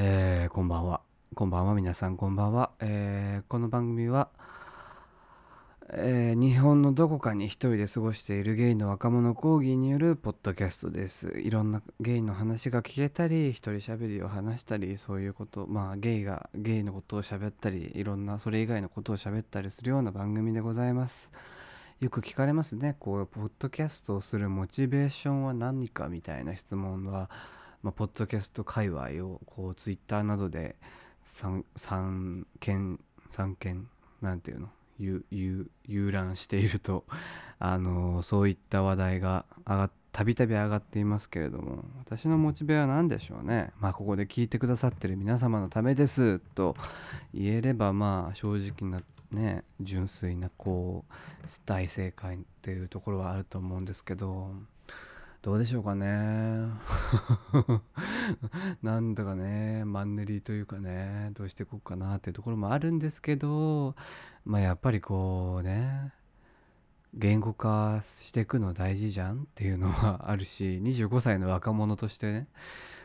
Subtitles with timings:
[0.00, 1.00] えーこんばんは。
[1.34, 2.70] こんばんは、皆さん、こんばんは。
[2.78, 4.28] えーこの番組は、
[5.90, 11.40] えー日本のどこかに一人で過ごしているゲイの若者講義によるポッドキャストです。
[11.40, 21.32] いろんなゲイの話が聞けたり、一人喋りを話したり、そういうこと、まあ、ゲイがゲイのことを喋ったり、いろんなそれ以外のことを喋ったりするような番組でございます。
[21.98, 22.94] よく聞かれますね。
[23.00, 27.28] こう、ポッドキャストをするモチベーションは何かみたいな質問は、
[27.82, 30.76] まあ、ポッドキャスト界隈をこうツイッターなどで
[31.22, 32.98] 三三件
[33.28, 33.88] 三件
[34.20, 34.68] なんていうの？
[34.98, 37.04] 遊遊遊覧していると
[37.60, 43.72] あのそういった話題が上がたびたび上がっていますけれども私のモチベは何でしょうね？
[43.78, 46.74] まあここで聞いてくださってる皆様のためですと
[47.32, 51.12] 言えればまあ正直なね純粋なこう
[51.64, 54.52] 大正解っていうところはあると思うんですけど
[55.40, 56.66] どうでしょうかね。
[58.82, 63.94] なんだかねマンネリというかねどうしていこうかなっていうところもあるんですけど
[64.44, 66.12] まあやっぱりこうね
[67.14, 72.48] 言語化していくの大事じゃんっていうのはあるし25歳の若者としてね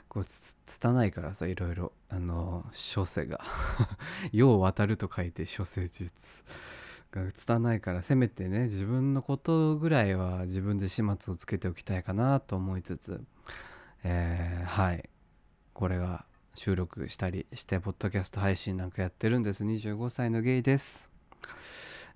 [0.10, 3.42] こうつ拙いからさいろいろあの諸世が。
[4.32, 6.44] 世を渡ると書いて諸世術。
[7.22, 13.22] が拙いからせめてね自分のことぐらいは自分で始末をつけておきたいかなと思いつつ
[14.04, 15.10] えーはい。
[15.74, 19.64] これが収録したりしてポッドキャスト配信なんかやってるんです。
[19.64, 21.10] 25歳のゲイです。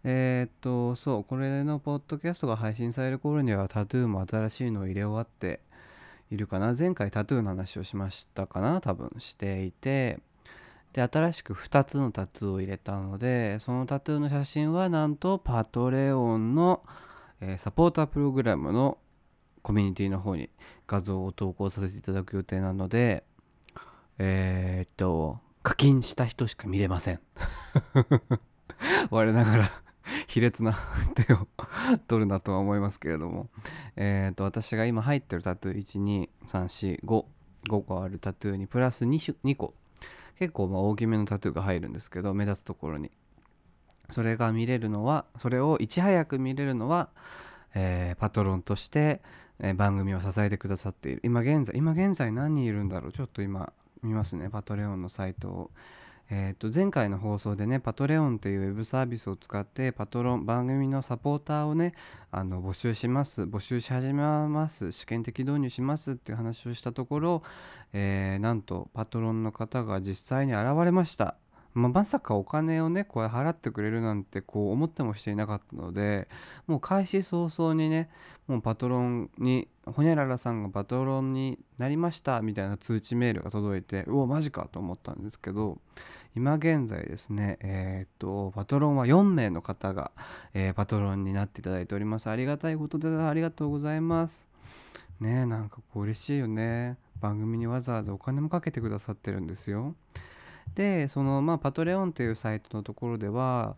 [0.04, 5.61] えーっとそうこれのポッドキャストが配信される頃にはタトゥーも新しいのを入れ終わって
[6.30, 6.76] いるかな。
[6.78, 9.11] 前回タトゥーの話をしましたかな多分。
[9.20, 10.20] していて
[10.98, 16.84] で新しく2つのタトゥーを入れたのでそのタトゥーの写真はなんとパトレオンの、
[17.39, 18.98] えサポータープログラムの
[19.62, 20.50] コミュニティの方に
[20.88, 23.23] 画像を投稿させていただく予定なので
[24.17, 27.20] えーっと課金した人しか見れません。
[29.11, 29.72] 我ながら
[30.26, 30.73] 卑劣な
[31.14, 31.48] 手を
[32.08, 33.50] 取るなとは思いますけれども。
[33.98, 37.26] えっと私が今入ってるタトゥー12345
[37.70, 39.76] 5個あるタトゥーにプラス 2, 2個
[40.39, 43.11] 結構まあ大きめのタトゥーが入るんですけど目立つところに。
[44.09, 47.09] それが見れるのはそれをいち早く見れるのは、
[47.75, 49.21] えーパトロンとして、
[49.59, 51.21] えー番組を支えてくださっている。
[51.23, 53.11] 今現在今現在何人いるんだろう？
[53.11, 54.49] ちょっと今見ますね。
[54.49, 55.71] パトレオンのサイトを。
[56.30, 61.93] えー、と前回の放送でねパトレオンというウェブサービスを使ってパトロン番組のサポーターをね
[62.32, 63.43] あの募集します。
[63.43, 64.92] 募集し始めます。
[64.92, 67.43] 試験的導入しますっていう話をしたところ、
[67.93, 71.36] えーなんとパトロンの方が実際に現れました、
[71.73, 76.28] ま、まさかお金をねこれ払ってくれるなんてこう思ってもしていなかったので
[76.66, 78.10] もう開始早々にね
[78.48, 85.77] もうパトロンにほにゃららさんがパトロンになりましたみたいな通知メールが届いてうおマジかと思ったんですけど
[86.36, 90.11] 今現在ですねえーっとパトロンは4名の方が、
[90.54, 92.30] えーパトロンになっていただいております。
[92.30, 94.48] ありがたいことでありがとうございます。
[95.20, 96.98] ねえなんかこう嬉しいよね。
[97.20, 99.95] 番組にわざわざお金もかけてくださってるんですよ。
[100.76, 103.76] でそのまあパトレオンというサイトのところでは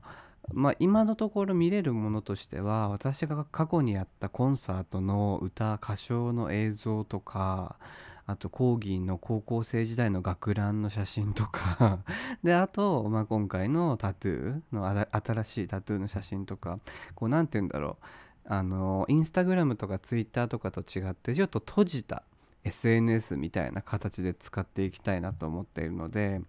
[0.53, 7.77] まあ今のところ見れるものとしては私が過去にやったコンサートの歌歌唱の映像とか
[8.25, 11.99] あとコーギーの高校生時代の学ランの写真とか
[12.43, 16.79] であと、まあ、今回のタトゥーの新しいタトゥーの写真とか
[17.15, 18.05] こうなんて言うんだろう。
[18.51, 22.23] あのインスタグラムとかツイッターとかと違ってちょっと閉じた
[22.63, 26.41] SNS みたいな形で使っていきたいなと思っているので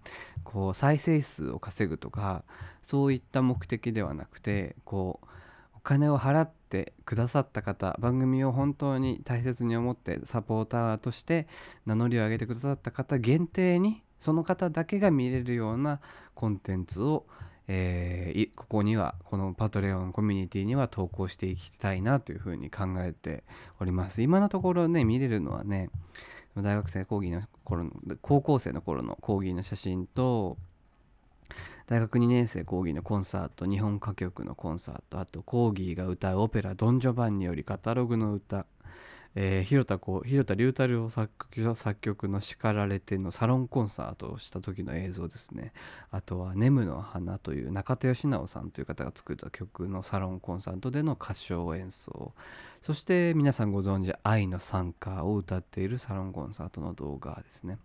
[0.44, 2.44] こう再生数を稼ぐとか
[2.82, 5.26] そういった目的ではなくてこう
[5.76, 11.46] お金を払ってくださった方番組を本当に大切に思ってサポーターとして
[11.86, 16.00] 名乗りを上げてくださった方限定にその方だけが見れるような
[16.34, 17.26] コンテンツを、
[17.72, 23.44] えーここにはこのパトレオンコミュニティには投稿していきたいなというふうに考えて
[23.78, 24.22] おります。
[24.22, 25.88] 今のところね見れるのはね
[26.56, 30.56] 大学生講義の頃の高校生の頃の講義の写真と
[31.86, 38.66] 大学2年生講義のコンサート日本歌曲のコンサートあと講義が歌うオペラ「ドン・ジョバンニ」よりカタログの歌
[39.36, 45.72] えー広田こう広田龍太郎作曲作曲の「叱られて」のサロンコンサートをした時の映像ですね。
[46.10, 52.34] あとは「ネムの花」という中田義直さんという方が作った曲のサロンコンサートでの歌唱演奏。
[52.82, 57.78] そして皆さんご存知「愛の賛歌」を歌っているサロンコンサートの動画ですね。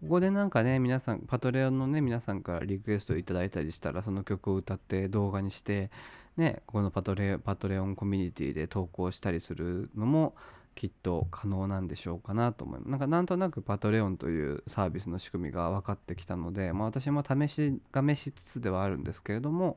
[0.00, 5.90] ここでなんかね皆さんパトレオンのね皆さんからリクエストいただいたりしたらその曲を歌って動画にして
[6.36, 10.36] ねこのパトレパトレオンコミュニティで投稿したりするのも
[10.78, 19.76] きっと可能なんでしょうかなと思いますなんかなんとなくパトレオンというサービスの仕組みが分かってきたので、まあ、私も試し試しつつではあるんですけれども、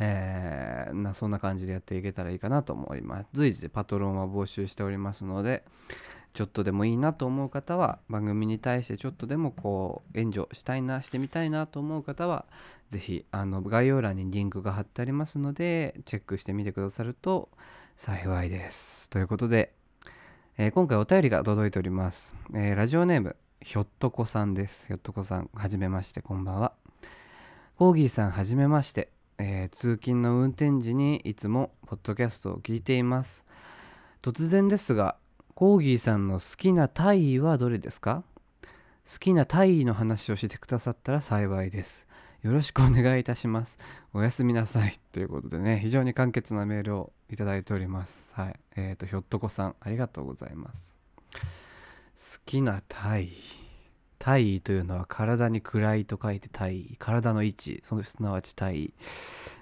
[0.00, 5.62] えー、なそんな感じでやっていけたらいいかなと思います随時パトロンは募集しておりますので
[6.32, 12.44] ちょっとでもいいなと思う方は番組に対してちょっとでもこう援助したいなしてみたいなと思う方は
[12.90, 17.50] 是非あの概要欄にリンクが貼ってありますのでチェックしてみてくださると
[17.96, 19.08] 幸いです。
[19.08, 19.72] ということで、
[20.56, 22.36] えー、今回お便りが届いております。
[22.54, 24.86] えー、ラジオネームひょっとこさんです。
[24.86, 26.74] ひょっとこさん、はじめまして、こんばんは。
[27.76, 29.10] コーギーさん、はじめまして。
[29.38, 33.44] えー、通勤の運転時にいつもポッドキャストを聞いています。
[34.22, 35.16] 突然ですが、
[35.56, 38.22] コーギーさんの好きな体位はどれですか？
[38.62, 42.06] 好きな体位の話をしてくださったら幸いです。
[42.42, 43.80] よろしくお願いいたします。
[44.12, 45.00] おやすみなさい。
[45.10, 48.32] ということでね、非常に簡潔なメールをいただいております。
[48.36, 48.60] はい。
[48.76, 50.94] えっ、ー、と、ひょっとこさん、ありがとうございます。
[51.32, 51.40] 好
[52.46, 53.30] きな体位。
[54.20, 56.96] 体位というのは体に位と書いて体位。
[56.96, 58.94] 体の位置、そのすなわち体位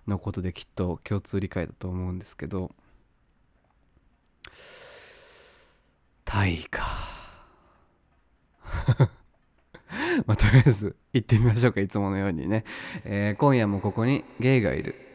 [0.07, 2.71] のことできっと共通理解だと思うんですけど、
[6.27, 6.83] タイか。
[10.27, 12.65] まあ、とりあえず行ってみましょうか、いつものようにね。
[13.05, 15.12] えー、今夜もここにゲイがいる。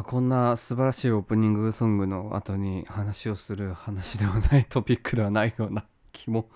[0.00, 6.48] まあこんな素晴らしいオープニングソングの後に話をする話ではないトピックではないような気も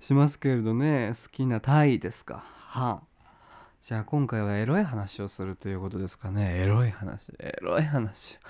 [0.00, 1.12] しますけれどね。
[1.12, 2.42] 好きなタイですか？
[2.42, 3.02] はあ。
[3.80, 6.60] じゃあ今回はエロい話をするということですかね？
[6.60, 7.32] エロい話。
[7.38, 8.40] エロい話。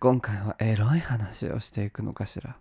[0.00, 2.50] 今回はエロい話をしていくのかしら？
[2.50, 2.54] っ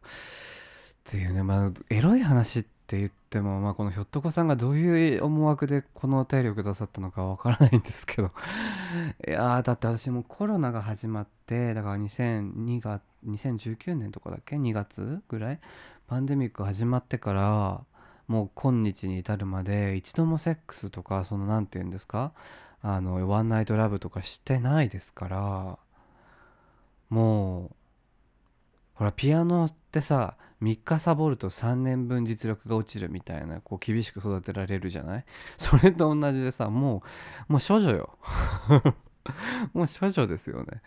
[1.03, 1.44] ていうね。
[1.44, 8.31] まあエロい話ってって言っても、まあ、このひょっとこさんがどういう思惑でこのお便りをくださったのかわからないんですけど。
[9.28, 15.60] いやだって私もコロナが始まってだから2002月2019年とかだっけ？2月ぐらい？
[16.07, 17.84] パンデミック始まってから
[18.30, 22.31] もう今日に至るまで一度もセックスとかその何て言うんですか？
[22.81, 25.78] あのワンナイトラブとかしてないですから
[27.09, 27.71] もう
[28.97, 35.25] ほらピアノってさ3日サボると3年分実力が落ちるみたいなこう厳しく育てられるじゃない？
[35.57, 37.04] それと同じでさも
[37.49, 38.18] うもう処女よ。
[39.73, 40.81] もう処女ですよね。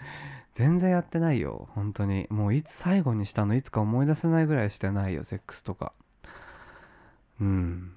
[0.54, 2.26] 全然やってないよ本当に。
[2.30, 3.54] もういつ最後にしたの？
[3.54, 5.92] いつか思い出せないぐらいしてないよセックスとか。
[7.40, 7.92] うん。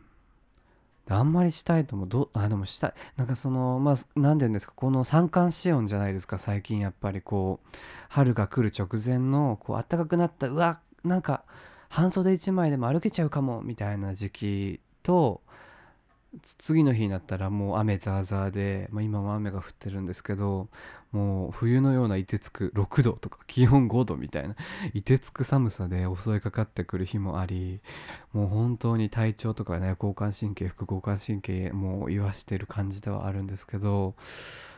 [1.13, 2.93] あんまりしたいともどあでもしたい。
[3.17, 4.73] なんかそのまあ何て言うんですか。
[4.75, 6.39] この三寒四温じゃないですか。
[6.39, 7.77] 最近やっぱりこう
[8.09, 10.47] 春が来る直前のこう暖かくなった。
[10.47, 11.43] うわなんか
[11.89, 13.61] 半袖1枚でも歩けちゃうかも。
[13.61, 15.41] みたいな時期と
[16.57, 20.67] 次の日になったらもう雨ザーザーで、まあ、今も雨が降ってるんですけど
[21.11, 24.55] もう冬のようないてつく6度とか気温5度みたいな
[24.93, 27.81] いてつく寒さで襲いかかってくる日もあり
[28.33, 34.15] もう本当に体調とかね交感神経副交感神経もう言わしてる感じではあるんですけど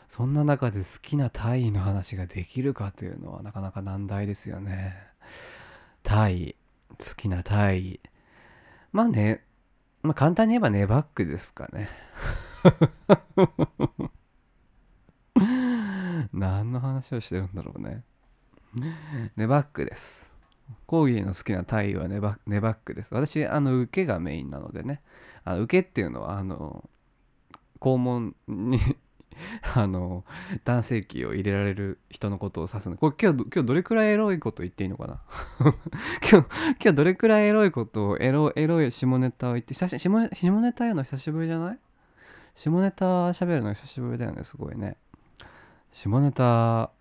[0.09, 4.95] そんな中で好きな体位の話ができるかというのはなかなか難題ですよね。
[6.03, 6.55] 体位
[6.99, 7.99] 好きな体位
[8.91, 9.44] まあね
[10.05, 11.89] まあ簡単に言えばネバックですかね
[16.33, 18.03] 何の話をしてるんだろうね。
[19.37, 20.35] ネバックです。
[20.85, 25.01] コーギーの好きな体位はネバネバックです私あの受けがメインなのでね
[25.43, 26.89] あ受けっていうのはあの
[27.79, 28.79] 肛門に
[29.75, 30.23] あの
[30.63, 32.97] 男性器を入れられる人のことを指すの。
[32.97, 35.21] これ今日今日どれくらいエロいこと言っていいのかな？
[36.29, 36.47] 今日
[36.81, 41.79] 今日どれくらいエロいことをエロエロい下ネタを言って久し下下ネタやの久しぶりじゃない？
[42.55, 44.97] 下ネタ喋るの久しぶりだよねすごいね。
[45.91, 46.91] 下ネタ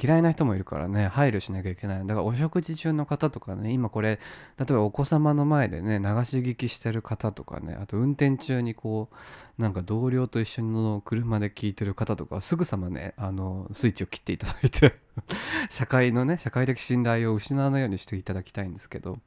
[0.00, 2.06] 嫌いな人もいるからね配慮しなきゃいけない。
[2.06, 4.18] だからお食事中の方とかね今これ
[4.58, 9.08] 例えばお子様の前でね流し聞きしてる方とかねあと運転中にこ
[9.58, 14.94] うなんか同僚と一緒の車で聞いてる方とかすぐさまねあのスイッチを切っていただいて
[15.68, 19.18] 社会のね社会的信頼を失わないようにしていただきたいんですけど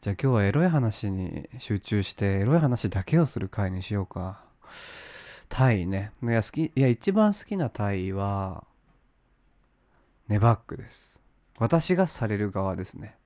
[0.00, 4.44] じゃあ今日はエロい話に集中してエロい話だけをする回にしようか。
[5.48, 6.10] タイね。
[6.22, 8.64] いや好きいや一番好きなタイは
[10.28, 11.22] ネバックです。
[11.58, 13.16] 私がされる側ですね。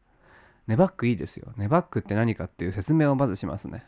[0.66, 1.52] ネバックいいですよ。
[1.56, 3.84] ネバックって何かっていう説明をまずしますね。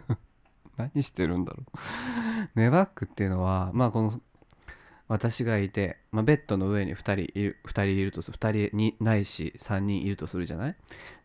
[0.76, 4.20] 何してるんだろうネバックっていうのは、まあこの
[5.08, 10.76] 私がいて、まあ、ベッドの上に2人いる ,2 人いるとする2人にないし3人いるとするじゃない？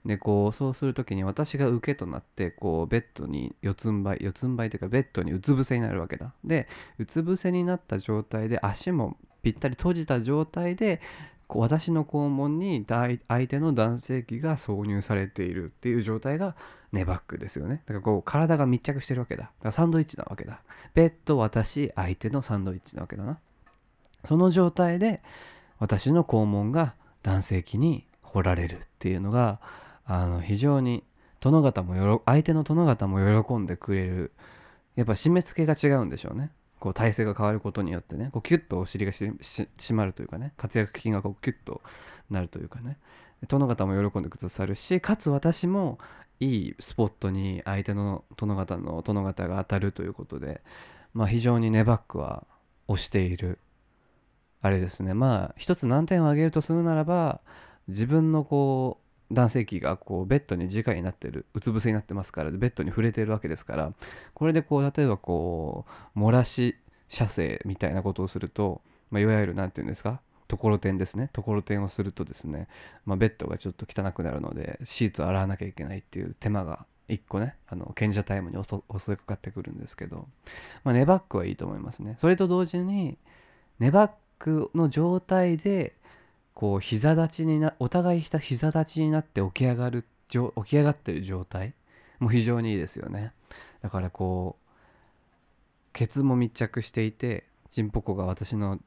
[0.06, 6.68] でこうそうする時に私が受けとなってこうベッドに四つん這い四つん這いというかベッドにうつ伏せになるわけだで
[6.98, 11.02] うつ伏せになった状態で足もぴったり閉じた状態で
[11.50, 16.56] 私の肛門に相手の男性器が挿入されているっていう状態が
[16.92, 17.82] ネバックですよね。
[17.86, 19.44] だからこう体が密着してるわけだ。
[19.44, 20.62] だからサンドイッチなわけだ。
[20.94, 23.40] ベッド、私、相手のサンドイッチなわけだな。
[24.28, 25.22] その状態で
[25.80, 29.60] 私の肛門が男性器に掘られるっていうのが
[30.06, 31.04] あの非常に
[31.40, 34.32] 殿方もよろ相手の殿方も喜んでくれる
[34.96, 36.52] やっぱ締め付けが違うんでしょうね。
[36.80, 41.82] こう体勢が変わることによってねこうキュッとお尻が締まるというかね活躍筋がこうキュッと
[42.30, 42.98] なるというかね。
[43.48, 46.00] 殿方も喜んでくださるしかつ私も
[46.40, 50.62] いいスポットに相手の殿方の殿方が当たるということで
[51.14, 52.48] まあ非常にネバックは
[52.88, 53.60] 押している。
[54.62, 55.14] あれですね。
[55.14, 57.42] まあ一つ難点を挙げるとするならば
[57.88, 63.94] 自分のこう男性器がこうベッドに直になってるうつ伏せになってますからベッドに触れてるわけですから
[64.34, 66.78] これでこう例えばこう漏らし
[67.10, 68.82] 射精みたいなことをすると、
[69.12, 71.30] まあ、いわゆる何て言うんですかところてんですね。
[71.34, 72.68] ところてんをするとですね、
[73.06, 80.28] まあ、ベッドがちょっと汚くなるのでシーツを洗わなきゃいけないっていう手間が1個ねあの賢者タイムに襲いかかってくるんですけど、
[80.84, 82.16] まあ、ネバックはいいと思いますね。
[82.20, 83.18] それと同時に
[83.80, 85.96] ネバックの状態で
[86.58, 91.76] こう膝立ちになお互い膝立ちになって起き上がる起き上がってる状態？
[92.18, 93.32] も非常にいいですよね。
[93.84, 94.68] だからこう
[95.94, 98.80] ケツも密着していてチンポコが私の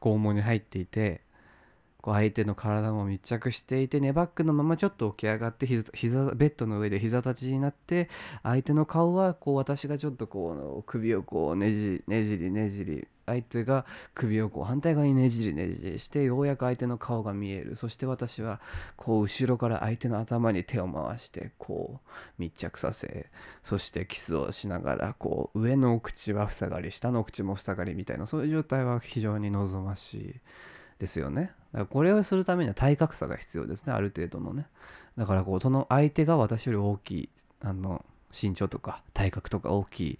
[0.00, 1.22] 肛門に入っていて
[2.00, 8.08] こう相手の体も密着していてネバックのままちょっと起き上がって膝ベッドの上で膝立ちになって
[8.44, 17.76] 相手の顔はこう私がちょっとこう首をこうねじねじりねじり相手が首をこう反対側にねじりねじりしてようやく相手の顔が見える。
[17.76, 18.60] そして私は
[18.96, 23.26] こう後ろから相手の頭に手を回してこう密着させ
[23.64, 30.34] そしてキスをしながらこう上のお口は塞がり下のお口も塞がりみたいなそういう状態は非常に望ましい
[30.98, 31.52] ですよね。
[31.72, 33.92] だからこれをするためには体格差が必要ですね。
[33.92, 34.66] ある程度のね。
[35.16, 37.28] だからこうその相手が私より大きい
[37.60, 40.18] あの身長とか体格とか大きい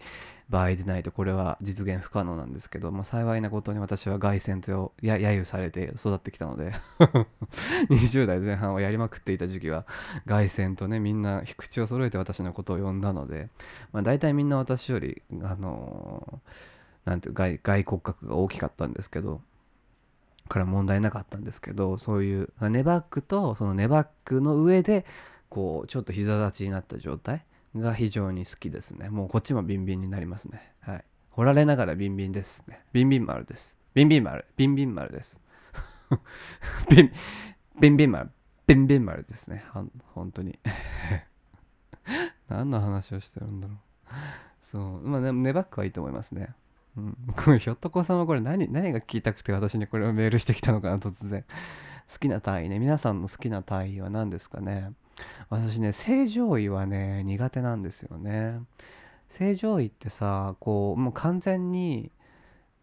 [0.48, 6.72] 場合でないとこれは実現不可能なんですけど、まあ、幸いなことに私は凱旋とや揶揄されて育ってきたので
[7.88, 9.86] 20代前半はやりまくっていた時期は
[10.26, 13.48] 凱旋とねみんな口を揃えて私のことを呼んだので、
[13.92, 16.40] まあ、大体みんな私よりあの
[17.04, 19.40] なんていう外外骨格が大きかったんですけど
[20.48, 25.06] から問題なかったんですけどそういうネバックとそのネバックの上で
[25.48, 27.44] こうちょっと膝立ちになった状態
[27.76, 29.10] が非常に好きですね。
[29.10, 30.72] もうこっちもビンビンになりますね。
[30.80, 31.04] はい。
[31.30, 32.80] 掘られながらビンビンですね。
[32.92, 33.78] ビンビン丸です。
[33.94, 34.44] ビンビン丸。
[34.56, 35.40] ビンビン丸です。
[36.90, 37.12] ビン、
[37.80, 38.30] ビンビン丸。
[38.66, 39.64] ビンビン丸ですね。
[39.72, 40.58] ほん本当に。
[42.48, 43.78] 何の話をしてるんだろう。
[44.60, 45.08] そう。
[45.08, 46.54] まあ、ね、ネバックはいいと思いますね。
[46.96, 47.58] うん。
[47.58, 51.44] ひょっとこさんはこれ何、何が聞きたくて私にこれをメールしてきたのかな、突然。
[52.10, 52.78] 好きな単位ね。
[52.78, 54.92] 皆さんの好きな単位は何ですかね。
[55.48, 58.60] 私ね正常位はね苦手なんですよね
[59.28, 62.10] 正常位ってさこうもう完全に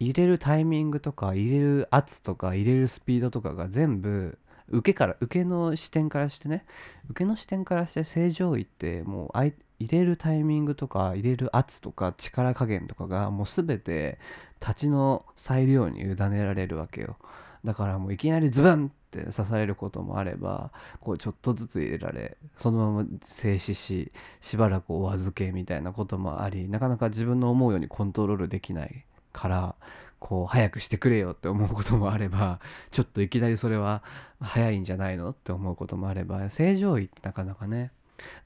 [0.00, 4.38] 入れるタイミングとか入れる圧とか入れるスピードとかが全部
[4.70, 6.64] 受けから受けの視点からしてね
[7.10, 14.18] 受けの視点からして正常位ってもう入れるタイミングとか入れる圧とか力加減とかがもう全て
[14.60, 17.16] 立ちの裁量に委ねられるわけよ
[17.64, 29.74] だからもういきなりズブンって刺されることもあればこうちょっとずつ入れられそのまま静止ししばらくお預けみたいなこともありなかなか自分の思うようにコントロールできないから
[30.18, 32.60] こう早くしてくれよって思うこともあれば
[32.90, 34.02] ちょっといきなりそれは
[34.40, 37.92] 早いんじゃないのって思うこともあれば正常位ってなかなかね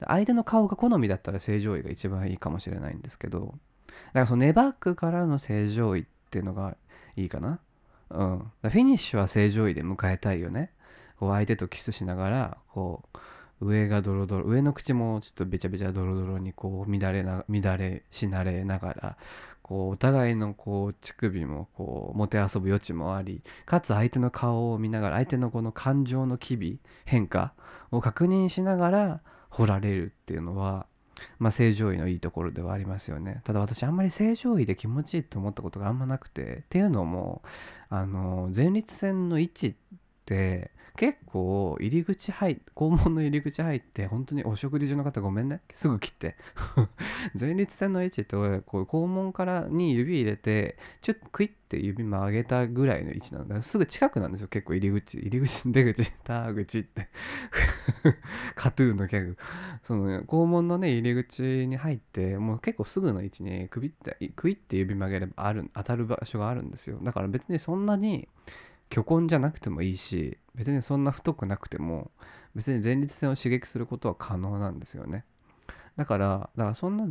[0.05, 3.55] 相手の顔が好みだったら正常位が一番いいかもしれないんですけど
[3.87, 6.77] だからそのネバックからの正常位っていうのが
[7.15, 7.59] いいかな。
[8.13, 8.51] うん。
[8.61, 10.71] フィニッシュは正常位で迎えたいよね。
[11.17, 19.17] こう相手とキスしながらこう上がドロドロ上の口もちょっとべちゃべちゃドロドロにこう乱れな乱れしなれながら
[19.61, 27.53] こうお互いのこう乳首もこうもてあそぶ余地もありかつ相手の顔を見ながら相手のこの感情の機微変化
[27.91, 30.87] を確認しながら掘られるっていうのは
[31.39, 33.41] まあ正常位のいいところではありますよね。
[33.43, 36.43] ただ私あんまり正常位で気持ちいいって思ったことがあんまなくて。
[36.43, 37.41] っていうのも
[37.89, 39.73] あの前立腺の位置っ
[40.25, 45.61] て結構入り口入肛門の入り口入って本当にお食事中の方ごめんね。
[45.71, 46.35] すぐ切って。
[47.39, 53.63] 前立腺の位置ってこう肛門からに指入れてちょっとクイッて指曲げたぐらいの位置なんだ。
[53.63, 55.17] すぐ近くなんですよ結構入り口。
[55.17, 57.09] 入り口出口田口って。
[58.53, 59.37] カトゥーンのギャグ。
[59.81, 66.99] その肛門のね入り口に入ってもう結構すぐの位置に首ってクイッて指曲げればある当たる場所があるんですよ。
[67.01, 68.27] だから別にそんなに
[68.93, 72.11] 虚根じゃなくてもいいし別にそんな太くなくても
[72.53, 75.25] 別に前立腺を刺激することは可能なんですよね。
[75.95, 77.07] だからだからそんな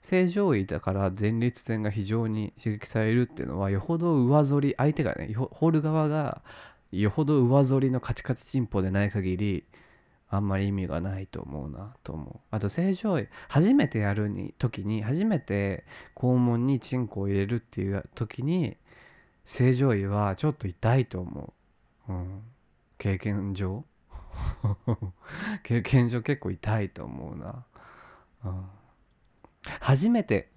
[0.00, 6.42] 正常位だから前立腺が非常に刺激されるっていうのはよほど上反り相手がね掘る側が
[6.92, 9.64] よほど上反りのカチカチチンポでない限り
[10.28, 12.40] あんまり意味がないと思うなと思う。
[12.50, 15.84] あと正常位初めてやるに時に初めて
[16.14, 18.76] 肛門にチンコを入れるっていう時に
[19.50, 21.54] 正常位はちょっと痛いと思
[22.08, 22.42] う、うん、
[22.98, 23.84] 経験上？
[25.64, 27.66] 経験上結構痛いと思うな、
[28.44, 28.64] うん、
[29.80, 30.52] 初めて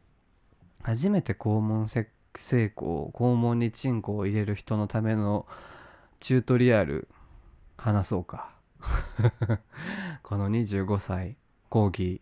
[0.83, 5.47] 初めて肛門成功肛門にチンコを入れる人のための
[6.19, 7.07] チュートリアル
[7.77, 8.53] 話そうか。
[10.21, 11.35] この25歳
[11.69, 12.21] 講義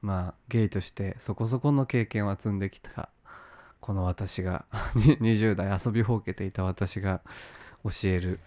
[0.00, 3.10] まあゲイとしてそこそこの経験は積んできた。
[3.80, 4.64] この私が
[5.20, 7.20] 20代遊びほうけていた私が
[7.84, 8.40] 教える。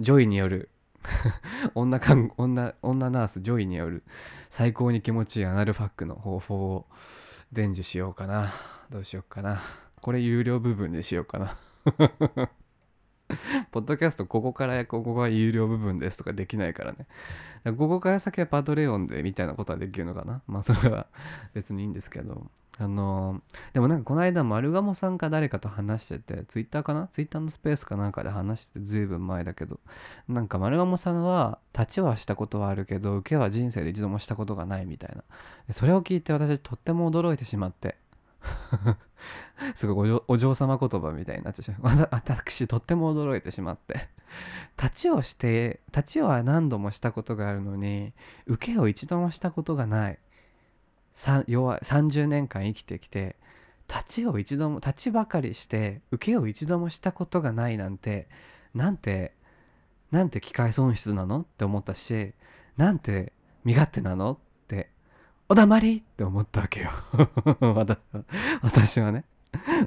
[0.00, 0.70] ジョイによる。
[1.74, 4.02] 女かん女女ナースジョイによる。
[4.48, 6.86] 最高に気持ちいいアナルファックの方法を
[7.52, 8.52] 伝授しようかな。
[8.90, 9.60] どうしようかな。
[10.00, 11.56] これ有料部分でしようかな。
[13.72, 17.06] ポッドキャストここからここが有料部分ですとかできないからね。
[17.64, 20.42] ここから先は Patreon でみたいなことはできるのかな。
[20.46, 21.06] まあそれは
[21.54, 22.46] 別にいいんですけど。
[22.76, 23.40] あの
[23.72, 27.06] でもなんかこの間丸鴨さんか誰かと話しててツイッターかな？
[27.06, 29.78] ツイッターのスペースかなんかで話しててずいぶん前だけど。
[30.28, 35.22] なんか丸鴨さんは立ちはしたことはあるけど受けは人生で一度もしたことがないみたいな。
[35.72, 37.96] それを聞いて私とっても驚いてしまって。
[39.74, 41.76] すごいお嬢様言葉みたいになっちゃう。
[42.10, 44.08] 私とっても驚いてしまって。
[44.76, 48.12] 立ちをして立ちは何度もしたことがあるのに
[48.46, 50.18] 受けを一度もしたことがない。
[51.46, 53.36] 弱い30年間生きてきて
[53.88, 58.28] 立ちを一度も立ちばかりして受けを一度もしたことがないなんて
[58.74, 59.34] なんて
[60.10, 61.42] なんて機械損失なの？
[61.42, 62.34] って思ったし
[62.76, 63.32] なんて
[63.64, 64.38] 身勝手なの？
[65.48, 66.90] おだまりって思ったわけよ。
[68.62, 69.24] 私はね。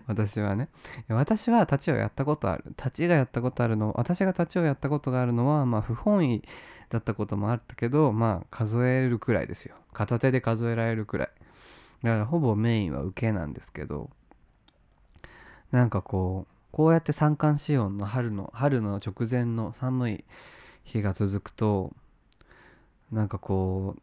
[0.06, 0.70] 私はね。
[1.08, 2.64] 私は立ちをやったことある。
[2.78, 6.44] 立ちがやったことあるの私が立ちをやったことがあるのはまあ不本意
[6.90, 9.76] だったこともあったけどまあ数えるくらいですよ。
[9.94, 11.30] 片手で数えられるくらい。
[12.04, 14.12] だからほぼメインは受けなんですけど
[15.72, 20.26] なんかこうこうやって三寒四温の春の春の直前の寒い
[20.84, 21.92] 日が続くと
[23.12, 24.02] なんかこう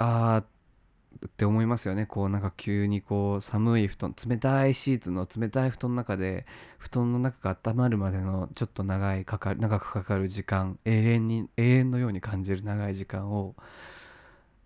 [0.00, 2.06] ああって思いますよね。
[2.06, 6.46] こうなんか急にこう寒い布団冷たいシーツの冷たい布団の中で
[6.78, 13.54] 布団の中が温まるまでのちょっと長いかか長くかかる時間永遠に永遠のように感じる長い時間を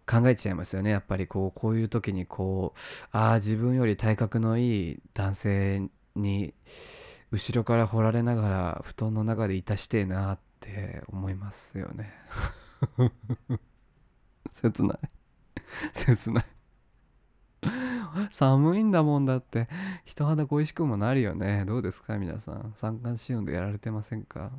[0.06, 0.90] 考えちゃいますよね。
[0.90, 2.80] やっぱりこうこういう時にこう
[3.12, 6.54] ああ自分より体格のいい男性に
[7.32, 12.12] 後ろから掘られながら布団の中でいたしてえなって思いますよね。
[14.52, 15.23] 切ない。
[15.92, 16.44] 切ない。
[18.30, 19.68] 寒いんだもんだって。
[20.04, 21.64] 人肌恋しくもなるよね。
[21.66, 22.72] どうですか皆さん？
[22.76, 24.50] 三寒四温でやられてませんか？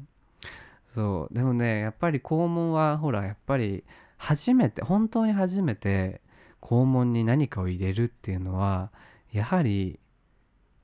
[0.86, 1.34] そう。
[1.34, 3.84] でもねやっぱり肛門はほらやっぱり
[4.18, 6.22] 初めて本当に初めて
[6.62, 8.92] 肛門に何かを入れるっていうのは
[9.32, 10.00] やはり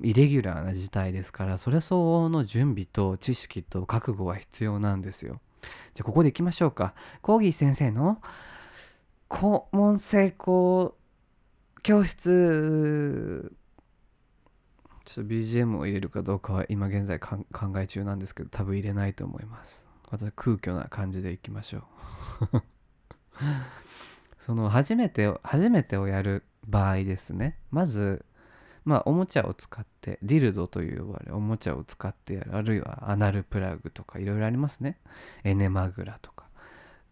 [0.02, 5.40] イレギュラーな事態ですからそれ相応の準備と知識と覚悟は必要なんですよ。
[5.94, 6.94] じゃあここでいきましょうか。
[7.22, 8.22] コーギー先生の
[9.32, 10.94] 肛門成功
[11.84, 13.56] 教室。
[15.06, 17.40] ちょっと BGM を入れるかどうかは今現在考
[17.78, 19.88] え中なんですけど多分入れないと思います。
[20.12, 21.80] また空虚な感じでいきましょ
[22.52, 22.62] う。
[24.38, 27.58] その初めて初めてをやる場合ですね。
[27.72, 28.26] まず
[28.84, 35.00] まあおもちゃを使ってディルドという呼ばれおもちゃを使ってやるあるいはアナルプラグとかいろいろありますね。
[35.46, 36.51] エネマグラとか。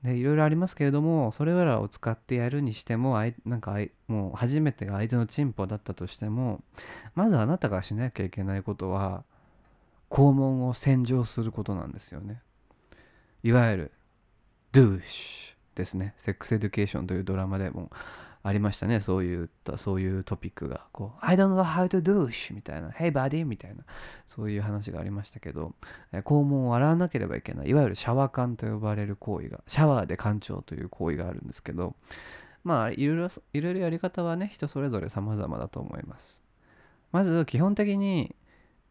[0.04, 6.62] でいろいろありますけれどもそれらを使ってやるにしてもなんかもう初めてが相手のチンポだったとしても
[7.16, 9.24] まずあなたがしなきゃいけないことは
[10.10, 12.42] 肛門を洗浄することなんですよね。
[13.44, 13.92] いわゆる
[14.72, 16.14] douche ですね。
[16.18, 17.92] Sex Education というドラマでも。
[18.42, 19.02] ありましたね。
[19.02, 20.88] そういったそういうトピックが。
[20.92, 22.90] こう I don't know how to douche みたいな。
[22.90, 23.84] Hey buddy みたいな。
[24.28, 25.74] そういう話がありましたけど
[26.14, 27.70] 肛門を洗わなければいけない。
[27.70, 31.96] いわゆるシャワー缶と呼ばれる行為がシャワーで干潮という行為があるんですけど
[32.64, 36.44] まあいろいろいろいろやり方はね人それぞれ様々だと思います。
[37.12, 38.36] まず基本的に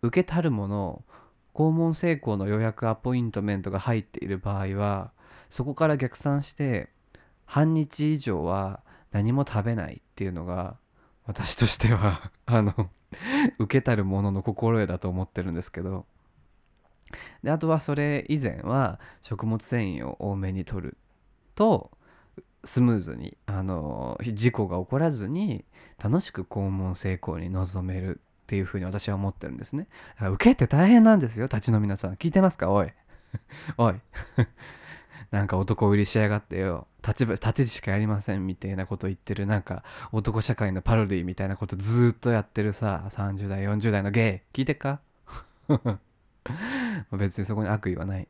[0.03, 1.05] 受けたるもの
[1.55, 5.13] 肛門成功の予約アポイントメントが入っている場合は
[5.49, 6.91] そこから逆算して
[7.47, 10.77] 半日以上は何も食べないっていうのが
[11.27, 12.91] 私としては あの
[13.59, 16.07] 受けたるものの心得だと思ってるんですけど。
[17.43, 20.99] であとはそれ以前は食物繊維を多めに取る
[21.55, 21.91] と
[22.65, 25.65] スムーズにあの事故が起こらずに
[26.03, 29.89] 楽しく肛門成功に臨めるっていうふうに私は思ってるんですね。
[30.15, 31.47] だから受けて大変なんですよ。
[31.47, 32.15] 立ちの皆さん。
[32.15, 32.71] 聞いてますか？
[32.71, 32.93] おい。
[33.77, 33.95] おい。
[35.31, 36.87] なんか男売りしやがってよ。
[37.07, 44.57] 立場立てしかやりませんみたいなこと言ってるなんか男社会のパロディみたいなことずっとやってるさ30代40代のゲイ。
[44.57, 45.01] 聞いてっか？
[47.13, 48.29] 別にそこに悪意はない。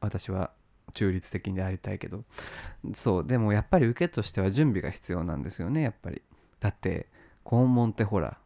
[0.00, 0.50] 私は
[0.92, 2.24] 中立的にありたいけど。
[2.94, 6.22] そうでもやっぱり受けとしては準備が必要なんですよねやっぱり。
[6.60, 7.06] だって
[7.44, 8.38] 肛門ってほら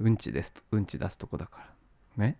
[0.00, 1.69] うんちですうんち出すとこだから。
[2.16, 2.36] ね。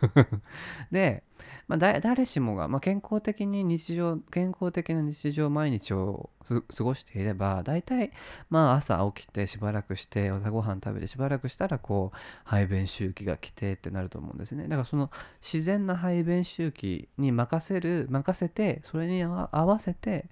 [0.90, 1.22] で、
[1.66, 8.12] まあ、誰しもが、まあ、健康的に日常健康的な日常毎日を過ごしていれば大体
[8.50, 14.64] まあ朝起きてしばらくして朝ごはん食べてしばらくしたらこう排便周期が来てってなると思うんですね。
[14.64, 15.10] だからその
[15.40, 20.26] 自然な排便周期に任せる任せてそれに合わせて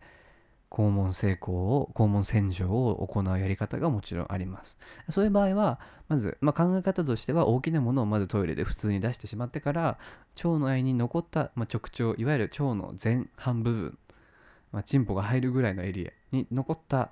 [0.72, 4.78] 肛門成功を肛門洗浄を行うやり方がもちろんあります
[5.11, 9.98] そういう場合はまず、まあ、考え方としては大きなものをまずトイレで普通に出してしまってから
[10.37, 13.98] 腸の内に残った、まあ、直腸いわゆる腸の前半部分、
[14.72, 17.11] まあ、チンポが入るぐらいのエリアに残った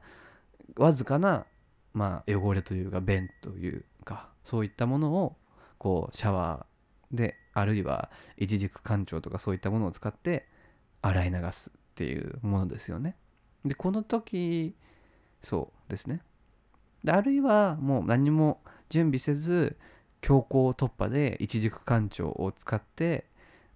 [0.77, 1.45] わずかな、
[1.93, 5.37] まあ、汚れというか便というかそういったものを
[5.77, 10.47] こうシャワーであるいは一軸干潮とかそういったものを使って
[11.03, 13.17] 洗い流すっていうものですよね。
[13.65, 14.75] でこの時
[15.43, 16.21] そうですね
[17.05, 19.77] であるいはもう何も準備せず
[20.21, 23.25] 強行突破で一軸干潮を使って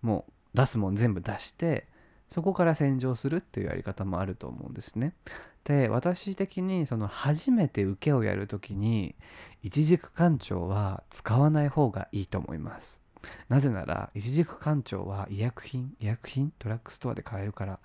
[0.03, 1.87] もう出すもん全部出して
[2.29, 5.15] そこから洗浄するっていうやり方もあると思うんですね。
[5.65, 9.15] で私的にその初めて受けをやる時に
[9.63, 13.01] 一軸干潮は使わない方がいいと思います。
[13.49, 17.81] なぜなら一軸干潮は医薬品医薬品ドラッグストアで買えるから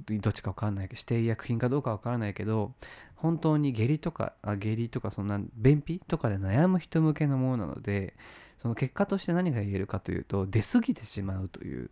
[0.00, 2.74] どっちか分かんないけど指定医薬品かどうか分からないけど
[3.16, 8.14] 本当に下痢とかあ下痢とかそんな便秘とかで悩む人向けのものなので
[8.58, 11.90] その結果として何が言えるかというと出過ぎてしまうという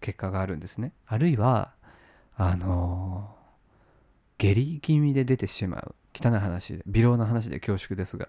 [0.00, 0.92] 結果があるんですね。
[1.06, 1.72] あるいは
[2.40, 3.34] あの、
[4.38, 5.94] 下痢気味で出てしまう。
[6.14, 8.28] 汚い話で微量な話で恐縮ですが。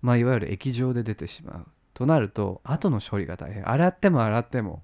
[0.00, 1.66] まあいわゆる液状で出てしまう。
[1.92, 3.68] となると後の処理が大変。
[3.68, 4.82] 洗っても洗っても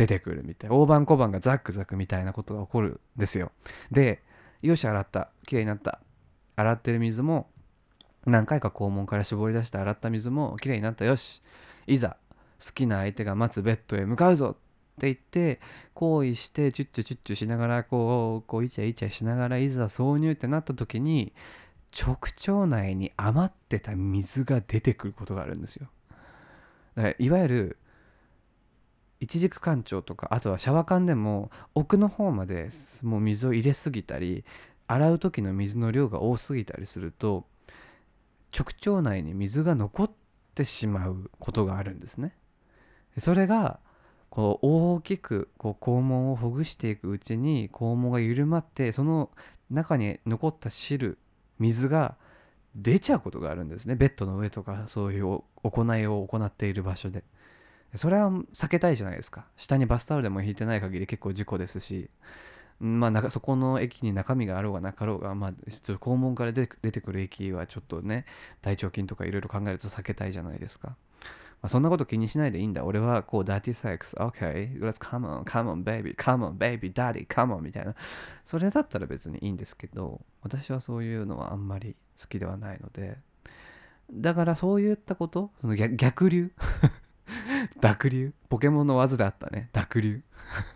[0.00, 3.52] 出てくるみたい大判小判がザックザクみたいなことが起こるんですよ。
[3.90, 4.22] で
[4.62, 5.28] よし洗った。
[5.46, 6.00] 綺麗になった。
[6.56, 7.50] 洗ってる水も
[8.24, 11.04] 何回か肛門から絞り出して洗った水も綺麗になった。
[11.04, 11.42] よし。
[11.86, 12.16] いざ
[12.64, 14.56] 好きな相手が待つベッドへ向かうぞ。
[14.56, 15.60] って言って
[15.92, 21.34] 行為してチュッチュチュッチュしながらこうこうイチャイチャしながらいざ挿入ってなった時に
[21.94, 22.16] 直
[22.48, 25.88] 腸内に余ってた水が出てくることがあるんですよ。
[26.96, 27.76] だからいわゆる
[29.20, 32.70] 一軸干潮とかあとはシャワー缶でも奥の方まで
[33.02, 34.44] もう水を入れすぎたり
[34.86, 37.44] 洗う時の水の量が多すぎたりすると
[38.56, 40.10] 直腸内に水が残っ
[40.54, 42.34] てしまうことがあるんですね。
[43.18, 43.78] それが
[44.30, 49.30] こう大きくこう肛門をほぐしていくうちに肛門が緩まってその
[49.70, 51.18] 中に残った汁
[51.58, 52.16] 水が
[52.74, 57.24] 出ちゃうことがあるんですねベッドの上とかそういう行いを行っている場所で
[57.94, 62.08] それは避けたいじゃないですか下にバスタオルでも引いてない限り結構事故ですし
[62.80, 68.24] まあ、そこの駅に中身があろうがなかろうが、まあ、肛門から出てくる駅はちょっとね
[68.62, 70.96] 大腸菌とかいろいろ考えると避けたいじゃないですか。
[71.60, 72.84] まあ、そんなこと気にしないでいいんだ。
[72.84, 77.94] 俺はこう、ダーティーセックス、OK, let's come on, come on, baby, come on, baby, daddy, come on みたいな。
[78.46, 83.18] それだったら別にいいんですけど、私はそういうのはあんまり好きではないので、
[84.10, 86.50] だからそういったこと、その逆流？
[87.80, 88.32] 濁流？
[88.48, 89.70] ポケモンの技であったね。
[89.72, 90.22] 濁流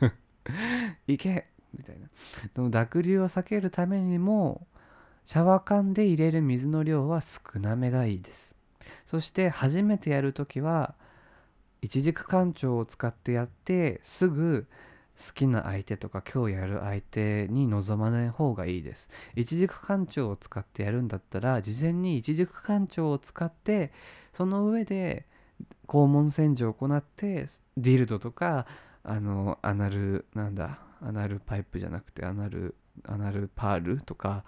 [1.06, 2.08] いけみたいな。
[2.54, 4.66] その濁流を避けるためにも、
[5.24, 8.58] シャワー缶で入れる水の量は少なめがいいです。
[9.06, 10.94] そして初めてやるときは、
[11.82, 14.66] 一軸干潮を使ってやってすぐ
[15.18, 19.10] 好きな相手とか今日やる相手に望まない方がいいです。
[19.36, 23.92] 一軸干潮を使ってやるんだったら事前に一軸干潮を使って
[24.32, 25.26] その上で
[25.86, 28.66] 肛門洗浄を行ってディルドとか
[29.02, 32.74] あのアナルなんだアナルパイプじゃなくてアナル
[33.06, 34.44] アナルパールとか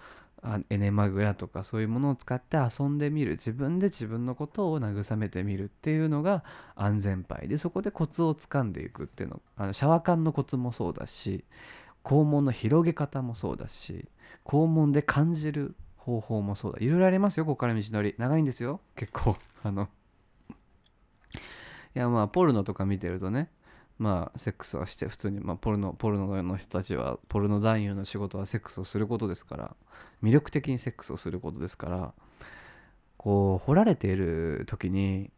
[0.70, 3.32] エネマグラとかそういうものを使って遊んでみる。
[3.32, 6.44] 自分で自分のことを慰めてみるっていうのが
[6.76, 7.48] 安全牌。
[7.48, 9.42] でそこでコツをつかんでいくっていうの。
[9.56, 11.44] あのシャワー浣のコツもそうだし
[12.04, 14.06] 肛門の広げ方もそうだし
[14.44, 16.78] 肛門で感じる方法もそうだ。
[16.80, 18.14] いろいろありますよここから道のり。
[18.16, 19.36] 長いんですよ結構。
[19.64, 19.88] あの
[21.96, 23.50] いやまあポルノとか見てるとね
[23.98, 29.74] まあセックスはして普通に、まあ、ポルノポルノの人たちはポルノ男優の仕事はセックスをすることですから
[30.22, 32.12] 魅力的にセックスをすることですから
[33.16, 35.30] こう掘られている時に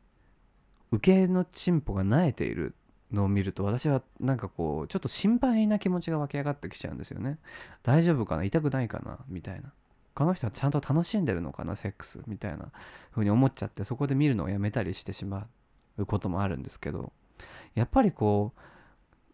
[0.90, 2.74] 受けの進歩がなえている
[3.12, 7.38] のを見ると私はなんかこうちょっと心配な気持ちが湧き上がってきちゃうんですよね。
[7.82, 8.44] 大丈夫かな？
[8.44, 9.18] 痛くないかな？
[9.28, 9.72] みたいな。
[10.14, 11.76] この人はちゃんと楽しんでるのかな？
[11.76, 12.20] セックス？
[12.26, 12.72] みたいな
[13.12, 15.46] 風に思っちゃってそこで見るのをやめたりしてしまう
[16.06, 17.12] こともあるんですけど
[17.74, 18.61] やっぱりこう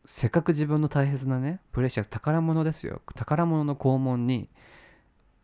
[0.06, 3.00] せっかく自分の大切なねプレッシャス宝物ですよ。
[3.14, 4.48] 宝物の肛門に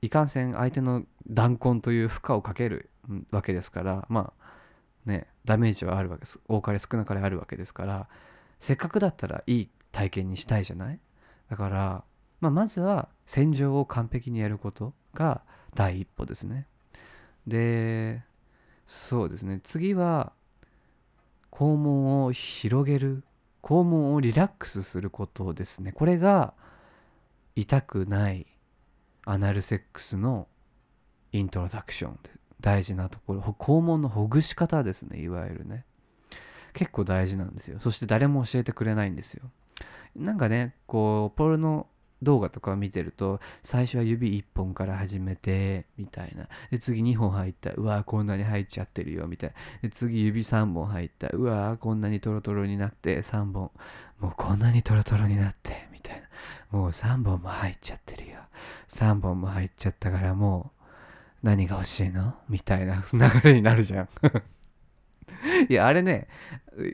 [0.02, 2.90] いかんせん相手の弾痕という負荷をかける
[3.30, 4.48] わけですからまあ
[5.06, 6.40] ねダメージはあるわけです。
[6.48, 8.08] 多かれ少なかれあるわけですから
[8.58, 11.00] せっかくだったらいい体験にしたいじゃない？
[11.48, 12.04] だから、
[12.40, 15.42] まあ、まずは洗浄を完璧にやることが
[15.74, 16.66] 第一歩ですね。
[17.46, 18.22] で
[18.86, 19.60] そうですね。
[19.62, 20.32] 次は
[21.50, 23.24] 肛門を広げる
[23.62, 25.92] 肛門をリラックスすることですね。
[25.92, 26.54] これが
[27.56, 28.46] 痛くない
[29.26, 30.48] アナルセックスの
[31.32, 35.84] イントロダクションで大事なところ肛門のほぐし方ですねいわゆるね。
[36.72, 37.80] 結構大事なんですよ。
[37.80, 39.50] そして誰も教えてくれないんですよ。
[40.16, 41.86] なんかねこうポルノ
[42.22, 46.48] 動画とか見てると最初は指1本から始めてみたいな。
[46.70, 49.56] で次2本入ったうわこんなに入っちゃってるよみたいな。
[49.82, 53.70] で次指3本入ったうわこんなにトロトロになって3本。
[54.20, 56.78] もうこんなにトロトロになってみたいな。
[56.78, 58.38] もう3本も入っちゃってるよ。
[58.88, 60.72] 3本も入っちゃったからも
[61.42, 62.34] う何が欲しいの？
[62.48, 64.08] みたいな流れになるじゃん。
[65.70, 66.28] いやあれね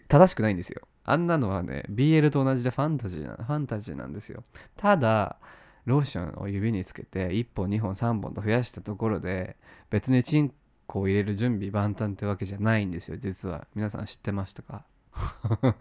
[0.09, 0.83] 正しくないんですよ。
[1.09, 4.42] あんなのはね、BL と同じでファンタジーな、ファンタジーなんですよ。
[4.77, 5.38] ただ、
[5.85, 9.57] ローションを指につけて1本2本3本と増やしたところで
[9.88, 10.53] 別にチン
[10.88, 13.69] コを入れる準備万端ってわけじゃないんですよ実は。
[13.77, 14.85] 皆さん知ってましたか？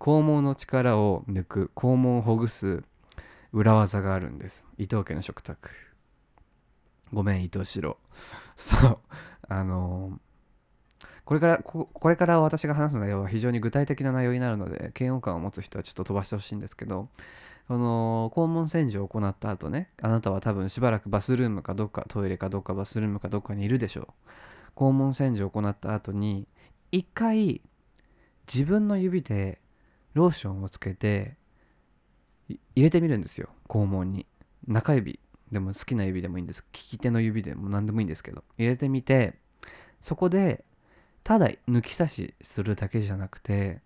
[0.00, 2.82] 肛門の力を抜く肛門をほぐす
[3.52, 4.68] 裏技があるんです。
[4.76, 5.70] 伊藤家の食卓。
[7.12, 7.96] ごめん伊藤四郎。
[8.56, 8.98] そう。
[9.48, 10.18] あのー
[11.24, 17.08] これからここれから私が話す内容は非常に具体的な内容になるので嫌悪感を持つ人はちょっと飛ばしてほしいんですけど
[17.66, 24.06] この肛門洗浄を行った後ねあなたは多分しばらくバスルームかどっかトイレかどっかバスルームかどっかにいるでしょう。
[24.76, 26.46] 肛門洗浄を行った後に
[26.92, 27.62] 一回
[28.52, 29.60] 自分の指で
[30.12, 31.36] ローションをつけて
[32.48, 33.48] 入れてみるんですよ。
[33.68, 34.26] 肛門に。
[34.66, 35.20] 中指。
[35.50, 36.66] でも好きな指でもいいんです。
[36.72, 38.44] 利き手の指でも何でもいいんですけど。
[38.58, 39.38] 入れてみて
[40.02, 40.64] そこで
[41.24, 43.80] ただ抜き差しするだけじゃなくて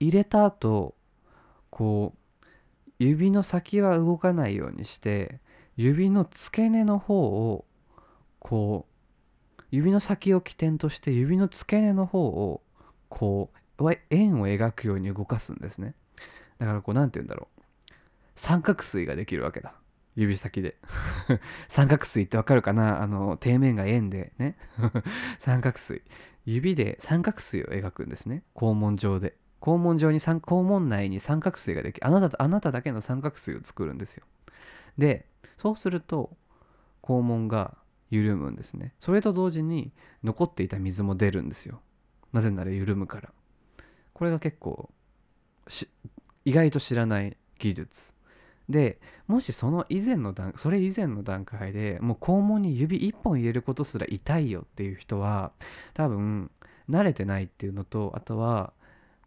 [0.00, 0.94] 入れた後
[1.70, 2.46] こう
[2.98, 5.40] 指の先は動かないようにして
[5.76, 7.64] 指の付け根の方を
[8.38, 12.62] こう指の先を起点として指の付け根の方を
[13.08, 13.54] こう
[14.10, 15.94] 円を描くように動かすんですね。
[16.58, 17.62] だからこう何て言うんだろう。
[18.36, 19.74] 三角錐ができるわけだ。
[20.14, 20.76] 指先で。
[21.66, 23.02] 三角錐ってわかるかな？
[23.02, 24.56] あの底面が円でね。
[25.38, 26.02] 三角錐。
[26.44, 28.42] 指で三角錐を描くんですね。
[28.54, 29.36] 肛門上で。
[29.60, 34.24] 肛門上に肛門内に三角錐ができあなたあなただけの三角錐を作るんですよ。
[34.98, 35.26] で
[35.56, 36.36] そうすると
[37.02, 37.74] 肛門が
[38.10, 38.92] 緩むんですね。
[39.00, 41.80] それと同時に残っていた水も出るんですよ。
[42.32, 43.30] なぜなら緩むから。
[44.12, 44.90] これが結構
[46.44, 48.14] 意外と知らない技術。
[48.68, 55.52] でもしその以前の段それ以前の段階でもう肛門に指1本入れることすら痛いよっていう人は
[55.92, 56.50] 多分
[56.88, 58.72] 慣れてないっていうのとあとは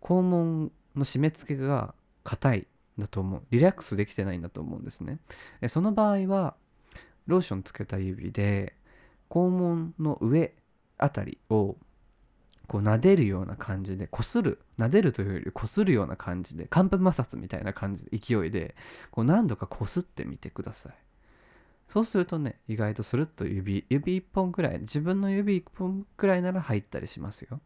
[0.02, 3.42] 肛門の締め付けが硬いだと思う。
[3.52, 5.20] リラックスできてないんだと思うんですね。
[5.62, 6.56] でその場合は
[7.28, 8.76] ローションつけた指で
[9.30, 10.54] 肛門の上
[10.98, 11.76] あたりを
[12.68, 18.76] こう撫でるような感じでこする撫でるというよりこするような感じで寒風摩擦みたいな感じで勢いで
[19.12, 20.94] こう何度かこすってみてください。
[21.88, 27.62] そうするとね意外とスルッと指指1本くらい自分の指1本くらいなら入ったりしますよ。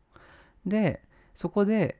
[0.66, 1.02] で
[1.34, 2.00] そこで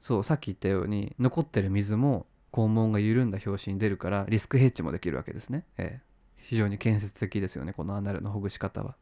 [0.00, 6.02] そうさっき言ったように残ってる水も肛門が緩んだ拍子に出るからリスクヘッジもできるわけですね、ええ、
[6.36, 8.94] 非常に建設的ですよねこのアナルのほぐし方は。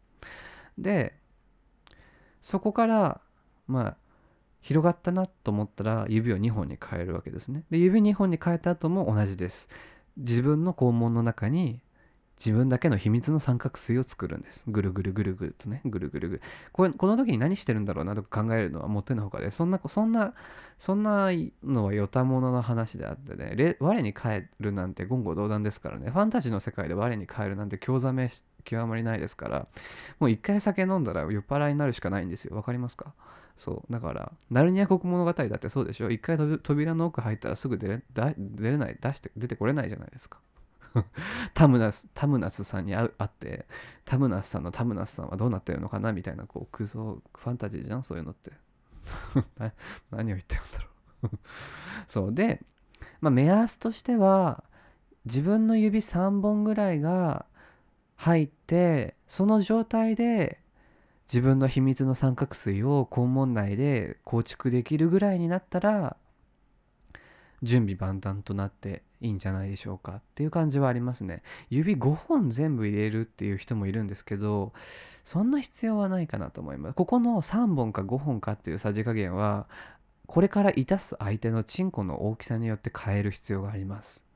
[0.78, 1.14] で
[2.44, 3.22] そこから
[3.66, 3.96] まあ
[4.60, 7.64] 広がったなと思ったら指を2本に変えるわけですね。
[7.70, 9.70] で指2本に変えた後も同じです。
[10.18, 11.80] 自分の肛門の中に
[12.38, 14.64] 自分だけの秘密の三角錐を作るんです。
[14.68, 16.42] ぐるぐるぐるぐるとね、ぐるぐるぐる。
[16.72, 20.34] ここの時に何してるんだろうなとか考えるのはもってのほかで、そんな、そんな、
[20.76, 21.28] そんな
[21.62, 28.28] のはよたものの話であってね、我に返るなんて言語道断ですからね、ファンタジーの世界で我に返るなんて興ざめ
[28.64, 29.68] 極まりないですから、
[30.18, 32.56] もう一回酒飲んだら酔っ払いになるしかないんですよ。
[32.56, 33.14] わかりますか？
[33.56, 33.92] そう。
[33.92, 36.10] だから、ナルニア国物語だってそうでしょ？
[36.10, 38.02] 一回扉の奥入ったらすぐ出れ
[38.36, 40.38] 出れない、出して、出てこれないじゃないですか。
[41.54, 43.66] タムナス、タムナスさんに会って、
[44.04, 48.02] タムナスさんのタムナスさんはどうなってるのかなみたいな、こう、空想、ファンタジーじゃん？
[48.02, 48.52] そういうのって。
[50.10, 50.88] 何を言ってるんだろ
[51.24, 51.30] う。
[52.06, 52.34] そう。
[52.34, 52.62] で、
[53.20, 54.64] まあ、目安としては、
[55.24, 57.46] 自分の指3本ぐらいが
[58.16, 60.60] 入って、その状態で
[61.26, 66.16] 自分の秘密の三角錐を肛門内で構築できるぐらいになったら、
[67.64, 71.42] 準備万端となっていいんじゃないでしょうかっていう感じはありますね。
[71.70, 74.72] 指5本全部入れるっていう人もいるんですけど、
[75.24, 76.94] そんな必要はないかなと思います。
[76.94, 79.66] ここの3本か5本かっていうさじ加減は、
[80.26, 84.26] これからいたす相手のチンコの大きさによって変える必要があります。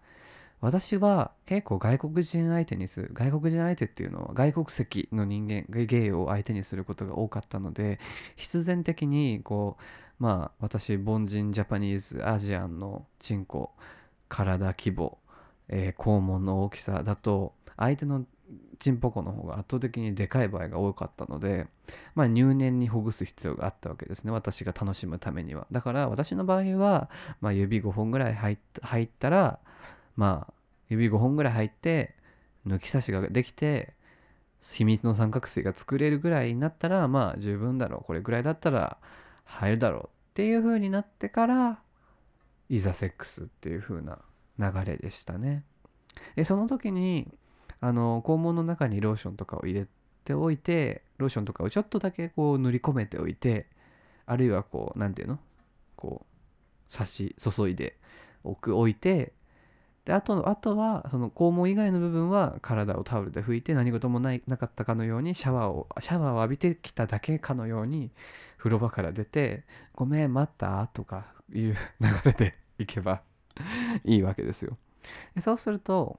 [0.61, 8.01] 私は結構外国人相手にする、外国人相手っていうのは外国籍の人間、ゲイを相手にすることが多かったので、
[8.37, 9.83] 必然的にこう、
[10.19, 13.73] まあ私凡人ジャパニーズアジアンのチンコ
[14.29, 15.19] 体規模、
[15.69, 18.25] えー、肛門の大きさだと相手の
[18.79, 21.67] チンポコの方が圧倒的にでかい場合が多かったので、
[22.15, 24.31] まあ、入念にほぐす必要があったわけですね。
[24.31, 25.67] 私が楽しむためには。
[25.71, 29.59] だから私の場合は、まあ、指5本ぐらい入ったら
[30.17, 30.53] まあ
[30.89, 32.15] 指5本ぐらい入って
[32.67, 33.95] 抜き差しができて
[34.63, 38.05] 秘密の三角錐が作れるぐらいになったらまあ十分だろう。
[38.05, 38.99] これぐらいだったら
[39.49, 41.81] 入るだろうっていう風になってから
[42.69, 44.19] いざセックスっていう風な
[44.59, 45.65] 流れでしたね。
[46.37, 47.33] でその時に
[47.81, 49.87] あの肛門の中にローションとかを入れ
[50.25, 53.67] ておいてローションとかをちょっとだけこう塗り込めておいて
[54.27, 55.41] あるいはこう何て言うの？
[55.97, 57.97] こう差し注いで
[58.45, 59.33] 置く置いて
[60.09, 68.11] であとあとはその肛門以外の部分は体をタオルで拭いて何事もないなかったかのようにシャワーをシャワーを浴びてきただけかのように
[68.57, 73.21] 風呂場から出て「ごめん待った?」とかいう流れで行けば
[74.03, 74.79] いいわけですよ。
[75.41, 76.19] そうすると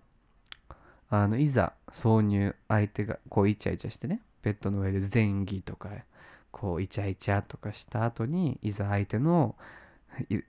[1.09, 5.89] あのいざ挿入相手がこうイチャイチャしてねベッドの上で前儀とか
[6.51, 9.55] こうイチャイチャとかした後にいざ相手の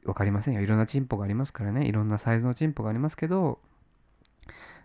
[0.05, 0.61] 分 かりませんよ。
[0.61, 1.87] いろんなチンポがありますからね。
[1.87, 3.61] いろんなサイズのチンポがありますけど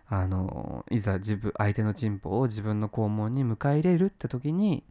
[0.08, 4.84] あのいざ自分相手のチンポを自分の肛門に迎え入れるって時に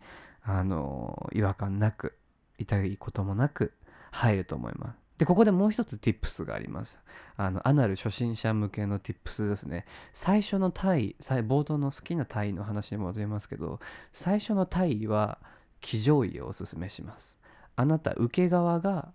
[0.43, 2.17] あの違和感なく
[2.58, 3.74] 痛いこともなく
[4.12, 5.06] 入ると思います。
[5.17, 7.00] でここでもう一つ tips があります。
[7.38, 9.86] あのアナル初心者向けの tips ですね。
[10.12, 13.80] 最初の体位冒頭の好きな体位の話に戻りますけど
[14.12, 15.39] 最初の体位は
[15.80, 17.39] 騎乗位をおすすめします。
[17.78, 19.13] あなた受け側が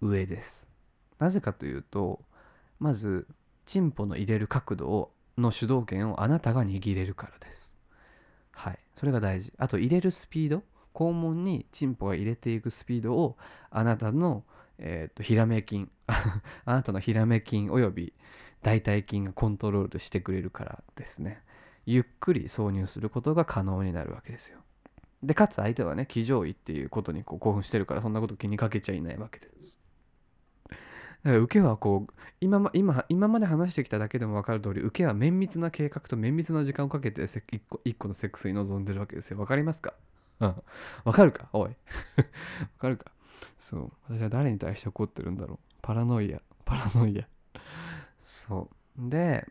[0.00, 0.68] 上です。
[1.18, 2.20] なぜかというと
[2.78, 3.26] まず
[3.66, 7.78] チンポの入れる角度をの主導権をあなたが握れるからです。
[8.52, 8.78] はい。
[8.96, 9.52] それが大事。
[9.58, 13.36] あと入れるスピード肛門にチンポが入れていくスピードを
[13.70, 14.44] あなたの、
[14.78, 18.12] えーと、ひらめ筋 あなたのひらめ筋および
[18.62, 21.42] 大腿筋がコントロールしてくれるからですね。
[21.86, 24.58] ゆっくり挿入することが可能になるわけですよ。
[25.22, 29.79] で、かつ相手はね、騎乗位っていうことにこう興奮してるから、そんなこと気にかけちゃいないわけです。
[31.22, 39.36] 受けはこう今ま今今まで話してきただけでも分かる通り受けは綿密な計画と綿密な時間をかけて一個一個のセックスに臨んでるわけですよ。
[39.36, 39.92] 分かりますか？
[40.40, 40.54] うん。
[41.04, 41.48] 分かるか？
[41.52, 41.70] おい。
[42.16, 43.12] 分かるか？
[43.58, 43.92] そう。
[44.08, 45.58] 私は誰に対して怒ってるんだろう？
[45.82, 46.40] パラノイア。
[46.64, 47.26] パラノイア。
[48.18, 49.10] そう。
[49.10, 49.46] で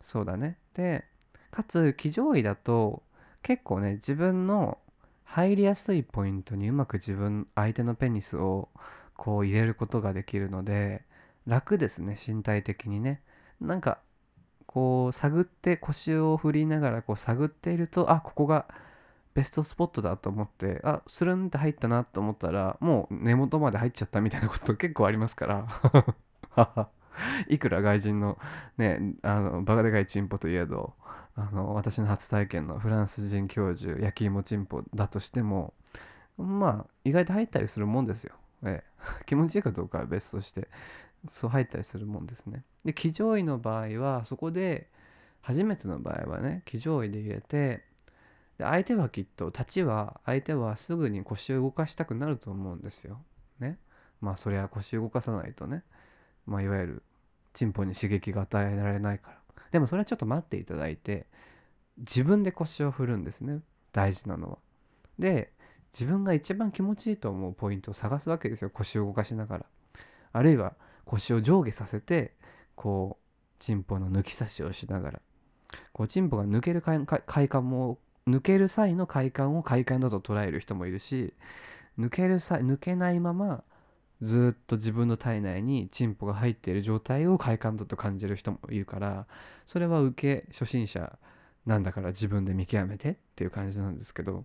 [0.00, 0.58] そうだね。
[0.72, 1.04] で
[1.50, 3.02] かつ騎乗位だと
[3.42, 4.78] 結構ね自分の
[5.24, 8.70] 入りやすいポイントにうまく自分相手のペニスを
[9.16, 11.04] こう入れることができるので
[11.46, 13.22] 楽ですね身体的にね。
[13.60, 13.98] なんか
[14.66, 18.66] こう探って腰を振りながらこう探っているとあここが
[19.34, 26.88] ベストスポットだと思ってあスルンって入ったなと思ったらもう根元まで入っちゃったみたいなこと結構ありますから。
[27.48, 28.38] いくら外人の
[28.76, 30.94] ねあのバカでかいチンポといえど
[31.36, 35.74] あの私の初体験のフランス人教授焼き芋チンポだとしても
[36.36, 38.34] まあ意外と入ったりするもんですよ、
[38.64, 38.84] ええ、
[39.26, 40.68] 気持ちいいかどうかは別として
[41.28, 42.64] そう入ったりするもんですね。
[42.84, 44.90] で騎乗位の場合はそこで
[45.40, 47.84] 初めての場合はね騎乗位で入れて
[48.58, 53.22] で相手はきっと立ちは相手はすぐに腰を動かしたくなると思うんですよ。
[53.58, 53.78] ね。
[54.20, 55.82] まあそりゃ腰動かさないとね。
[56.46, 57.02] まあいわゆる
[57.52, 59.38] チンポに刺激が与えられないから。
[59.70, 61.26] でもそれはちょっと待っていただいて
[61.98, 63.60] 自分で腰を振るんですね。
[63.92, 64.58] 大事なのは。
[65.18, 65.52] で
[65.94, 69.66] 自分が一番気持ちいいと思うポイントを探すわけですよ腰を動かしながら。
[70.32, 70.74] あるいは
[71.04, 72.34] 腰を上下させて
[72.74, 73.24] こう
[73.58, 75.20] チンポの抜き差しをしながら
[75.92, 81.32] こうチンポが抜ける快感も抜ける際の快感を快感だと捉える人もいるし
[81.98, 83.62] 抜ける際抜けないまま
[84.22, 89.26] ずっと自分の体内にチンポが入っている状態を快感だと感じる人もいるから
[89.66, 91.16] それは受け初心者
[91.66, 94.44] なんだから自分で見極めてっていう感じなんですけど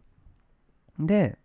[1.00, 1.38] で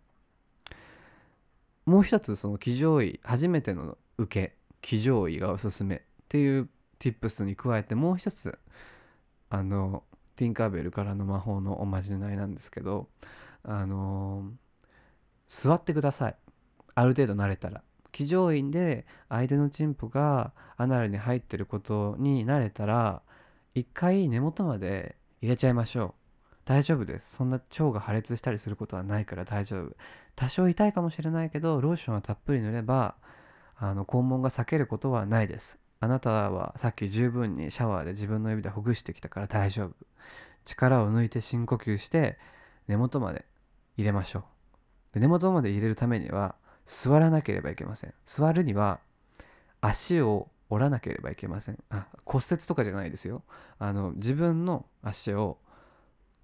[1.85, 8.57] もう一つその騎乗位初めての受け騎乗位がおすすめっていう tips に加えてもう一つ
[9.49, 10.03] あの
[10.35, 13.07] ティンカーベルからの魔法のおまじないなんですけど
[13.63, 14.51] あの
[15.47, 16.35] 座ってください。
[16.95, 17.83] ある程度慣れたら。
[18.11, 23.21] 騎乗位で相手のチンポがアナルに入ってることに慣れたら
[23.73, 26.24] 一回根元まで入れちゃいましょう。
[26.65, 27.35] 大丈夫です。
[27.35, 29.95] そんな腸が破裂したりすることはないから大丈夫。
[30.35, 33.15] 多少痛いかもしれないけどローションはたっぷり塗れば
[33.77, 35.79] あの肛門が裂けることはないです。
[35.99, 39.93] あなたはさっき十分にシャワーで自分の指でほぐしてきたから大丈夫。
[40.65, 42.39] 力を抜いて深呼吸して
[42.87, 43.45] 根元まで
[43.97, 44.43] 入れましょう。
[45.13, 46.55] で根元まで入れるためには
[46.87, 48.13] 座らなければいけません。
[48.25, 48.99] 座るには
[49.81, 51.77] 足を折らなければいけません。
[51.91, 53.43] あ骨折とかじゃないですよ。
[53.77, 55.59] あの自分の足を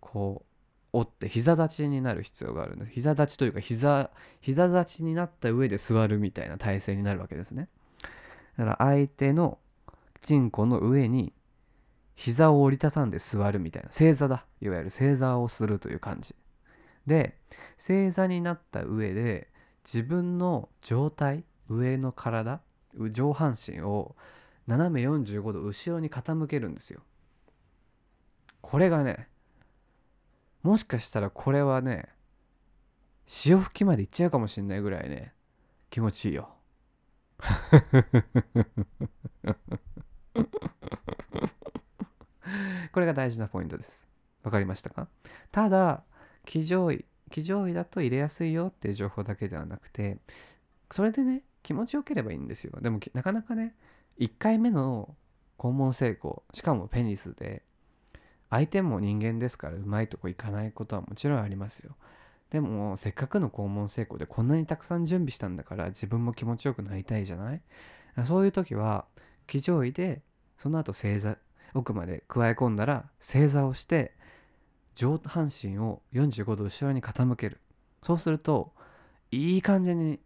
[0.02, 0.52] こう
[0.94, 2.92] 折って膝立ちになる必要があるんです。
[2.92, 7.70] 膝立ちというか膝膝立ちになった上で座るみたいな体勢になるわけですね。
[8.58, 9.60] だから相手の
[10.20, 11.34] チンコの上に
[12.16, 14.46] 膝を折りたたんで座るみたいな正座だ。
[14.60, 16.36] いわゆる正座をするという感じ。
[17.08, 17.38] で
[17.78, 19.48] 正座になった上で
[19.84, 22.62] 自分の状態上の体
[23.12, 24.16] 上半身を
[24.68, 27.02] 斜め45度後ろに傾けるんですよ。
[28.62, 29.28] これがね
[30.64, 32.10] もしかしたらこれはね
[33.26, 35.34] 潮吹きまでいっちゃうかもしんないぐらいね
[35.90, 36.56] 気持ちいいよ。
[42.92, 44.10] これが大事なポイントです。
[44.44, 45.08] わかりましたか？
[45.52, 46.04] ただ
[46.46, 50.18] 騎乗位騎乗位だと入れやすいよっていう情報だけではなくて
[50.90, 52.80] それでね気持ちよければいいんですよ。
[52.82, 53.76] でもなかなかね
[54.20, 55.16] 1回目の
[55.58, 57.64] 肛門成功しかもペニスで
[58.52, 61.96] 相手も人間ですからうまいとこいかないことはもちろんありますよ。
[62.52, 67.62] でもせっかくの肛門成功でこんなにたくさん準備したんだから自分も気持ちよくなりたいじゃない？
[68.26, 69.06] そういう時は
[69.48, 70.22] 騎乗位で
[70.58, 71.38] その後正座
[71.74, 74.14] 奥まで加え込んだら正座をして
[74.96, 77.62] 上半身を45度後ろに傾ける。
[78.04, 78.74] そうすると
[79.32, 80.20] いい感じに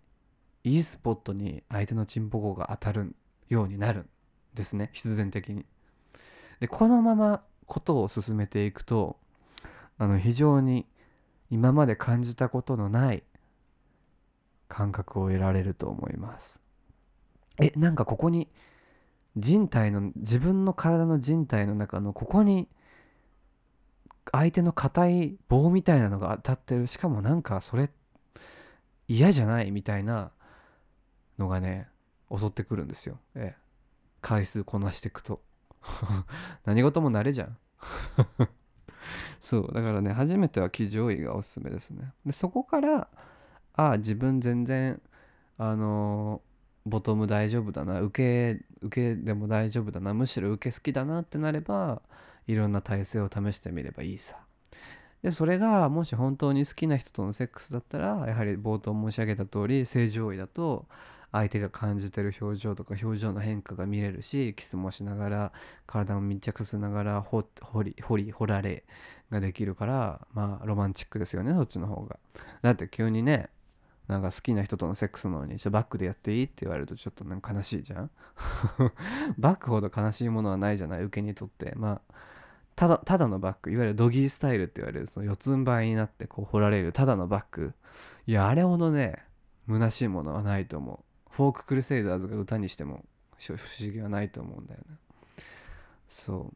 [0.63, 3.15] いいスポットに相手のチンポゴが当たる
[3.49, 4.09] ようになるん
[4.55, 5.63] ですね必然的に。
[6.59, 9.17] でこのままことを進めていくと
[9.97, 10.85] あの非常に
[11.49, 13.23] 今まで感じたことのない
[14.67, 16.61] 感覚を得られると思います。
[17.61, 18.49] えなんかここに
[19.37, 22.67] 人体の自分の体の人体の中のここに
[24.31, 26.87] 相手の硬い棒みたいなのが当たってる。
[26.87, 27.89] しかもなんかそれ
[29.07, 30.31] 嫌じゃないみたいな
[31.37, 31.87] のがね
[32.35, 33.61] 襲ってくるんですよ、ええ、
[34.21, 35.41] 回数こなしていくと。
[36.65, 37.57] 何事も慣れじゃん。
[39.39, 42.13] そうだからね初めては騎乗位がおすすめですね。
[42.25, 43.07] でそこから
[43.73, 45.01] ああ自分全然
[45.57, 46.41] あの
[46.85, 52.01] ボトム大丈夫だな受け受けでも大丈夫だなむしろ受け好きだなってなれば
[52.47, 54.37] いろんな体勢を試してみればいいさ。
[55.21, 60.85] でそれがもし本当に好きな人とのセックスだったらやはり冒頭申し上げた通り正常位だと
[61.35, 65.51] 相手が感じてる表情とか表情の変化が見れるしキスもしながら
[65.85, 67.45] 体を密着しながら掘
[67.83, 68.83] り掘り掘られ
[69.29, 72.17] ができるからまあロマンチックですよねそっちの方が。
[72.61, 73.49] だって急にね
[74.07, 78.11] なんか好きな人とのセックスなのにちょバックでやっていいって言われるとちょっとなんか悲しいじゃん？
[79.37, 81.03] バックほど悲しいものはないじゃない？
[81.03, 81.73] 受けにとって。
[81.75, 82.13] まあ
[82.75, 83.71] ただただのバック。
[83.71, 87.73] いわゆるドギースタイルって言われるその四つん這いになってこう掘られるただのバック。
[88.27, 89.23] いやあれほどね
[89.67, 91.04] 虚しいものはないと思う。
[91.35, 93.03] フォーククルセイダーズが歌にしても
[93.37, 94.95] 不思議はないと思うんだよね。
[96.07, 96.53] そ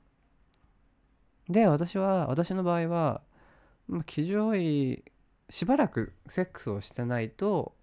[1.49, 1.51] う。
[1.51, 3.21] で私は私の場合は
[4.05, 5.03] 騎乗位
[5.49, 7.73] しばらくセックスをしてないと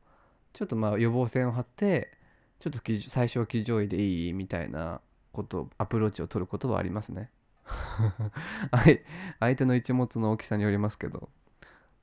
[0.55, 2.17] ちょっとまあ予防線を張って
[2.61, 7.31] ちょっと最初は騎乗位でいいみたいなことアプローチを取ることはありますね。
[9.39, 11.29] 相手の一物の大きさによりますけど。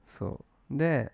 [0.03, 0.77] そう。
[0.77, 1.11] で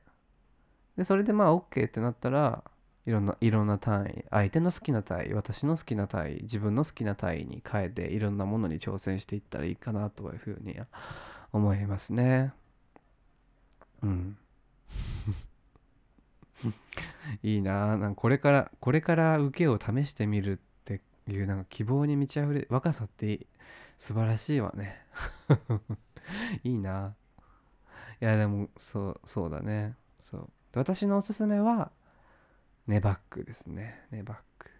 [0.97, 2.61] でそれでまあ OK ってなったら
[3.05, 10.77] いろんないろんな単位相手の好きな単位私の好きな単位自分の好きな単位に変えていろんなものに挑戦していったらいいかなというふうに
[11.51, 12.53] 思いますね。
[14.01, 14.37] うん。
[17.43, 23.47] いいななんこれからこれから受けを試してみるっていうなんか希望に満ち溢れ若さって
[23.97, 25.03] 素晴らしいわね。
[26.63, 27.15] いいな
[28.21, 29.95] いやでもそうそうだね。
[30.21, 30.49] そう。
[30.75, 31.91] 私のおすすめは
[32.89, 34.01] ネバックですね。
[34.09, 34.71] ネバック。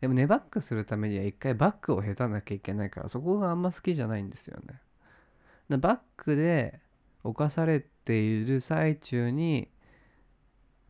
[0.00, 4.80] でもネバックするためには一回バックを下手なきゃいけないからそこがあんま好きじゃないんですよね。
[5.78, 6.78] バックで
[7.24, 9.68] 犯されている最中に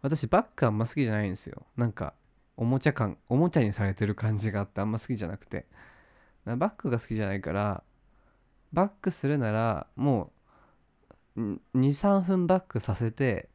[0.03, 1.63] 私バックあんま好きじゃないんですよ。
[1.79, 2.13] なんか
[2.59, 5.65] おもちゃ感おもちゃにされてる感じがあってあんま好きじゃなくて。
[6.45, 7.83] バックが好きじゃないから
[8.73, 10.31] バックするならも
[11.37, 11.41] う
[11.75, 13.49] 23分バックさせて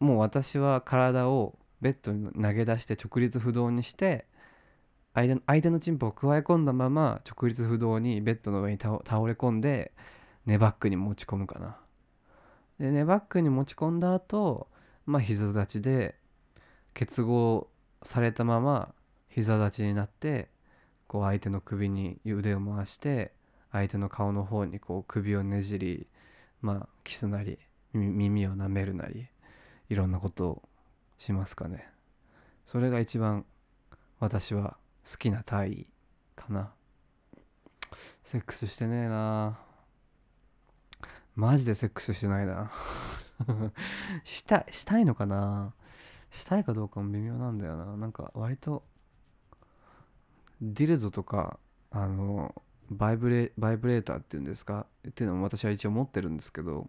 [0.00, 4.26] もう私は体をベッドに投げ出して直立不動にして
[5.14, 9.92] 相手のチンポを加え込んだまま直立不動にベッドの上に倒れ込んで
[10.44, 11.78] ネバックに持ち込むかな。
[12.78, 14.68] でネバックに持ち込んだ後
[15.06, 16.16] まあ膝立ちで
[16.92, 17.68] 結合
[18.02, 18.92] されたまま
[19.28, 20.48] 膝立ちになって
[21.06, 23.32] こう相手の首に腕を回して
[23.72, 26.06] 相手の顔の方にこう首をねじり
[26.60, 27.58] まあキスなり
[27.94, 29.26] 耳を舐めるなり
[29.88, 30.62] いろんなことを
[31.18, 31.88] しますかね。
[32.64, 33.44] それが一番
[34.18, 34.76] 私は
[35.10, 35.86] 好きな体位
[36.34, 36.72] かな。
[38.22, 39.58] セックスしてねえな。
[41.34, 42.70] マジでセックスしてないな。
[44.24, 45.74] したしたいのかな。
[46.30, 47.96] したいかどうかも微妙なんだよな。
[47.96, 48.84] なんか割と
[50.60, 51.58] ディルドとか
[51.90, 52.54] あの
[52.90, 54.86] バイブレバイブレーターっていうんですか？
[55.06, 56.88] っていうのも私は一応持ってるんですけど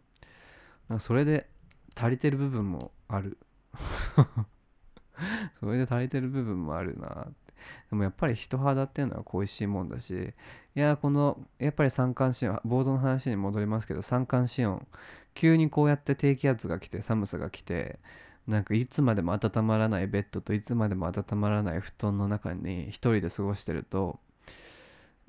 [0.99, 1.49] それで
[1.95, 3.37] 足りてる部分もある。
[5.59, 7.47] それで足りてる部分もあるなって。
[7.89, 10.33] でもやっぱり人肌っていうのは恋しいもんだし
[10.75, 14.87] いやこのやっぱり三寒四温ボードの話に戻りますけど三寒四温。
[15.33, 17.99] 急にこうやって低気圧が来て寒さが来て
[18.47, 24.19] なんかいつまでも温まらないベッドといつまでも温まらない布団の中に一人で過ごしてると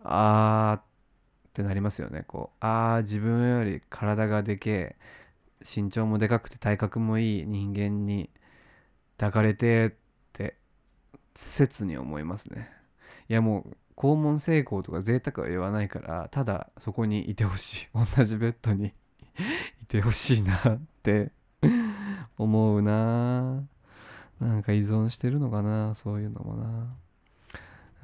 [0.03, 0.83] あーっ
[1.53, 2.25] てなりますよね。
[2.27, 4.97] こうあー自分より体がでけえ
[5.61, 8.31] 身長もでかくて体格もいい人間に
[9.19, 9.91] 抱かれてっ
[10.33, 10.57] て
[11.35, 12.71] 切に思いますね。
[13.29, 17.89] いやもう肛門成功とか贅沢は言わないからただそこにいてほしい。
[18.17, 18.95] 同じベッドに
[19.83, 21.33] いてほしいなって
[22.39, 23.65] 思うな。
[24.41, 26.97] なんか依存してるのかなそういうのもな。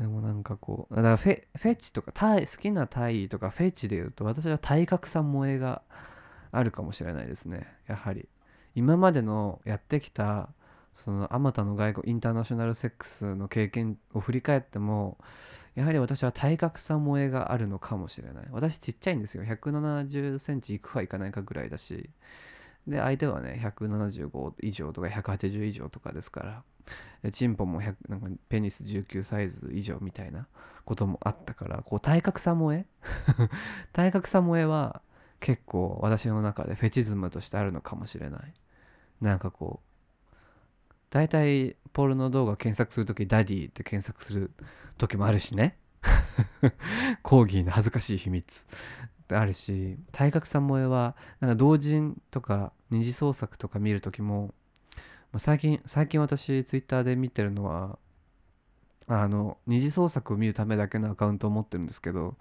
[0.01, 5.83] でもなんかこうだからフェフェチとか好きな体位とかフェチで言うと私は体格差萌えが
[6.51, 7.73] あるかもしれないですね。
[7.87, 8.29] やはり。
[8.75, 10.49] 今までのやってきた
[10.95, 15.19] そのあまたの外国インターナショナルセックスの経験を振り返っても
[15.75, 18.47] やはり私は体格差萌えがあるのかもしれない。
[18.53, 19.43] 私ちっちゃいんですよ。
[19.43, 22.11] 170センチいくかいかないかぐらいだし。
[22.87, 26.63] で相手はね175以上とか180以上とかですか
[27.23, 27.31] ら。
[27.33, 30.47] チンポも1なんかペニス19サイズ以上みたいな
[30.85, 32.85] こともあったからこう体格差萌え？
[33.95, 35.01] 体格差萌えは
[35.41, 38.53] 結構私の中でフェチズムとしてあるのかもしれない。
[39.21, 39.94] なんかこう
[41.11, 44.51] 大体ポルノ動画検索するとき daddy って検索する
[44.99, 45.79] 時もあるしね。
[47.23, 48.67] コーギーの恥ずかしい秘密。
[49.29, 54.53] あるし体格差萌えはなんか同人とか二次創作とか見る時も
[55.39, 57.99] 最近最近私ツイッターで見てるのは
[59.07, 62.37] あの二次創作を見るためだけのアカウントを持ってるんですけど。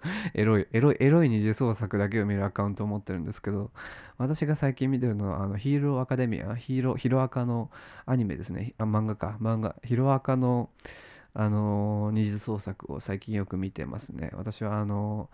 [0.34, 3.70] エロいエロいエロい二次創作だけを見るアカウントを持ってるんですけど
[4.16, 7.70] 私が最近見てるのはあのヒーローアカデミアヒーローヒロアカの
[8.06, 8.74] アニメですね。
[8.78, 9.36] あ漫画か。
[9.40, 9.76] 漫画。
[9.84, 10.70] ヒロアカの
[11.34, 14.30] あの二次創作を最近よく見てますね。
[14.34, 15.30] 私はあの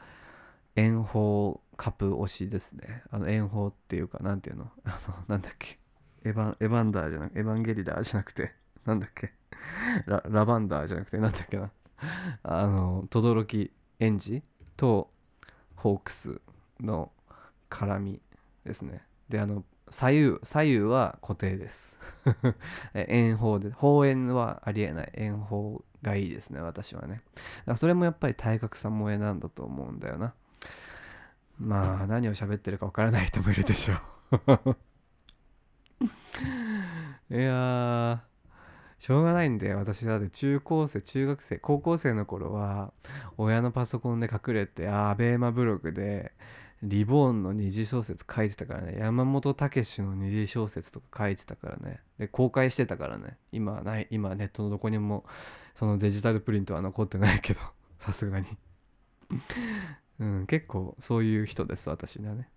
[0.77, 3.03] 炎鵬カプ推しですね。
[3.11, 4.71] あの炎鵬っていうかなんていうの？
[4.85, 5.79] あのなんだっけ？
[6.25, 8.53] エヴァンエヴァンダーじゃなくエヴァンゲリダーじゃなくて
[8.85, 9.33] なんだっけ？
[10.07, 11.71] ララバンダーじゃなくてなんだっけな？
[12.43, 14.43] あの轟園児
[14.77, 15.11] と
[15.77, 16.41] ホークス
[16.81, 17.11] の
[17.71, 18.21] 絡み
[18.65, 19.03] ですね。
[19.29, 21.99] であの左右左右は固定です。
[22.95, 25.11] 円砲で砲円はありえない。
[25.15, 27.23] 円砲がいいですね私はね。
[27.77, 30.35] それもやっぱり体格差萌えなんだと思うんだよな。
[31.59, 34.77] まあ何を喋ってるかわからない人もいるでしょう。
[37.35, 38.34] いやー。
[39.05, 42.91] しょうがないんで私だって中高生中学生高校生の頃は
[43.37, 46.33] 親のパソコンで隠れてアベーマブログで
[46.83, 48.97] リボーンの二次小説書いてたからね。
[48.99, 52.01] 山本武の二次小説とか書いてたからね。
[52.19, 53.37] で公開してたからね。
[53.53, 55.27] 今はない今ネットのどこにも
[55.79, 57.61] そのデジタルプリントは残ってないけど
[58.01, 58.47] さすがに。
[60.19, 62.49] うん結構そういう人です私はね。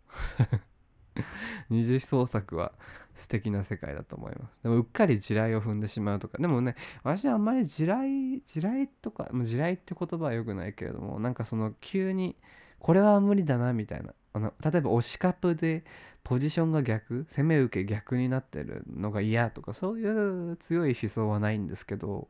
[1.69, 2.73] 二次創作は
[3.15, 4.61] 素敵な世界だと思います。
[4.63, 6.37] でもうっかり地雷を踏んでしまうとか。
[6.37, 12.35] でもね、私はあんまり地雷、地雷とか、地雷って言葉は良くないけれども、なんかその急に、
[12.79, 14.13] これは無理だなみたいな。
[14.33, 15.83] あの例えば押しカップで
[16.23, 22.27] ポジションが逆、攻め受け逆になってるのが嫌とか、そういう強い思想はないんですけど、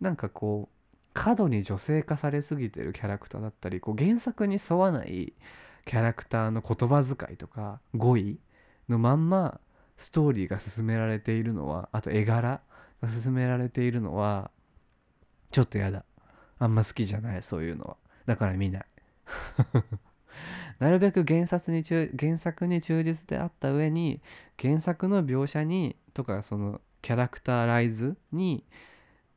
[0.00, 0.78] なんかこう、
[1.14, 5.32] 過度に女性化されすぎてるキャラクターだったり、こう原作に沿わない
[5.84, 8.38] キャラクターの言葉遣いとか語彙
[8.88, 9.60] のまんま
[9.96, 12.60] ストーリーが進められているのはあと絵柄
[13.02, 14.50] が進められているのは
[15.50, 16.04] ちょっとやだ。
[16.58, 17.96] あんま好きじゃないそういうのは。
[18.26, 18.86] だから見ない。
[20.78, 24.20] なるべく原作に原作に忠実であった上に
[24.60, 28.64] 原作の描写にとかそのキャラクターライズに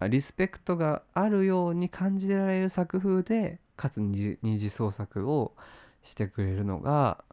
[0.09, 5.55] リスペクトがあるように感じられる作風でかつ二次創作を
[6.03, 7.23] してくれるのが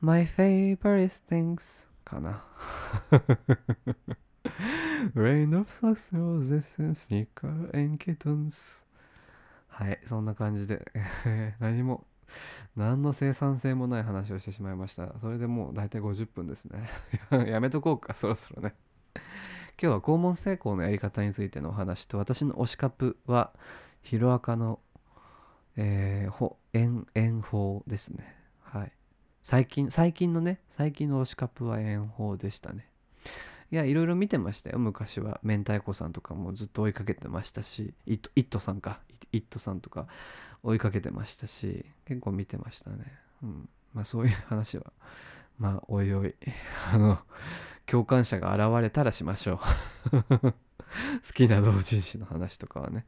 [0.00, 2.44] My favorite things かな。
[5.14, 8.84] Rain of socks, roses and sneaker and kittens
[9.68, 10.90] はいそんな感じで。
[11.60, 12.06] 何も
[12.76, 15.18] 何の生産性もない話をしてしまいました。
[15.20, 16.88] それでもう大体50分ですね。
[17.46, 18.74] やめとこうかそろそろね。
[19.80, 23.52] 今日は肛門成功のやり方についてのお話と私の推しカップは
[24.02, 24.80] ヒロアカの
[25.80, 28.34] えー、ほ遠遠方ですね。
[28.60, 28.92] はい。
[29.44, 32.90] 最近最近のね最近の推しカップは遠方でしたね。
[33.70, 34.80] いやいろいろ見てましたよ。
[34.80, 35.38] 昔は。
[35.44, 37.94] 明太子さんとかもずっと追いかけてましたし。
[38.06, 38.98] イットイットさんか。
[39.30, 40.08] イットさんとか
[40.64, 41.86] 追いかけてましたし。
[42.06, 42.96] 結構見てましたね。
[43.44, 43.68] うん。
[43.94, 44.92] まあそういう話は。
[45.58, 46.34] まあおいおい。
[46.92, 47.20] あの
[47.86, 49.60] 共感者が現れたらしましょ
[50.10, 50.38] う。
[50.40, 50.52] 好
[51.34, 53.06] きな同人誌の話とかはね。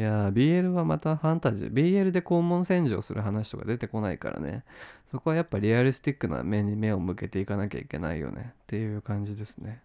[0.00, 4.64] いや BL はまたファンタジー BL で肛門洗浄する話とか出てこないからね。
[5.10, 8.54] そこはやっぱリアルスティックな目に目を向けていかなきゃいけないよね。
[8.62, 9.82] っていう感じですね。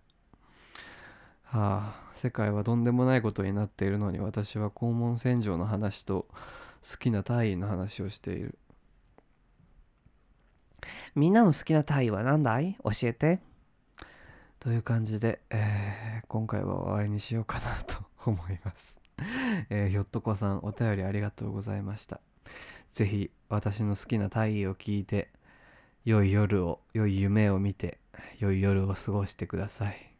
[1.43, 6.27] はあ世界はとんでもないことになっているのに私は肛門洗浄の話と
[6.89, 8.57] 好きな体位の話をしている。
[11.13, 12.77] みんなの好きな体位は何だい？
[12.85, 13.41] 教えて。
[14.61, 19.04] という感じで、えー、今回は終わりにしようかなと思います
[19.69, 22.19] えー、ひょっとこさんお便りありがとうございました。
[22.91, 25.29] ぜひ私の好きな大義を聞いて、
[26.03, 27.99] 良い夜を、良い夢を見て、
[28.39, 30.11] 良い夜を過ごしてください。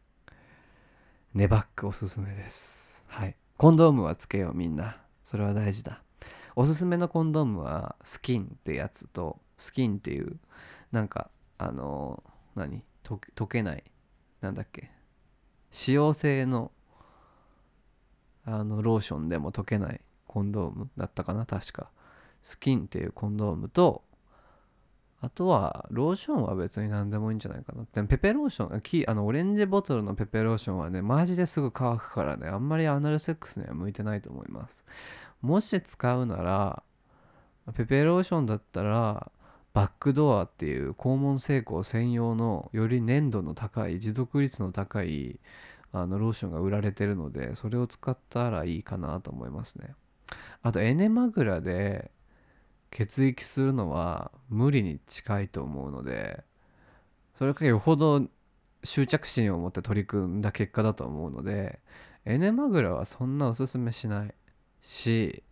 [1.34, 3.06] ネバックおすすめです。
[3.08, 3.36] はい。
[3.58, 5.02] コンドームはつけようみんな。
[5.24, 6.02] それは大事だ。
[6.56, 10.40] おすすめのコンドームはスキンってやつと、スキンっていう、
[10.92, 12.84] なんか、あのー、何？
[13.04, 13.84] 溶けない、
[14.42, 14.90] なんだっけ？
[15.72, 16.72] 使用性の
[18.46, 21.90] あのローションでも溶けないコンドームだったかな確か。
[22.42, 24.04] スキンっていうコンドームと
[25.22, 27.86] あとはローションは別に何でもいいんじゃないかな。
[27.92, 34.86] でもペペローションキあのオレンジボトルのペペローションはねマジですぐ乾くからねあんまりアナルセックスには向いてないと思います。
[35.42, 36.84] もし使うなら
[37.74, 39.32] ペペローションだったら
[39.74, 45.40] バックドアっていう肛門成功専用のより粘度の高い持続率の高い
[45.98, 49.96] あのローションが売られてるのでそれを使ったらいいかなと思いますね。
[50.62, 52.12] あとエネマグラで
[52.92, 56.44] 血液するのは無理に近いと思うので
[57.38, 58.26] それかよほど
[58.84, 61.80] 執着心を持って取り組んだ結果だと思うので
[62.26, 64.34] エネマグラはそんなおすすめしない。
[64.82, 65.44] し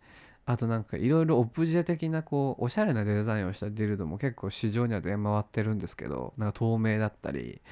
[0.46, 7.62] あとなんかいろいろオブジェ的なこうおしゃれなデザインをしたディルドも結構市場には出回ってるんですけどなんか透明だったり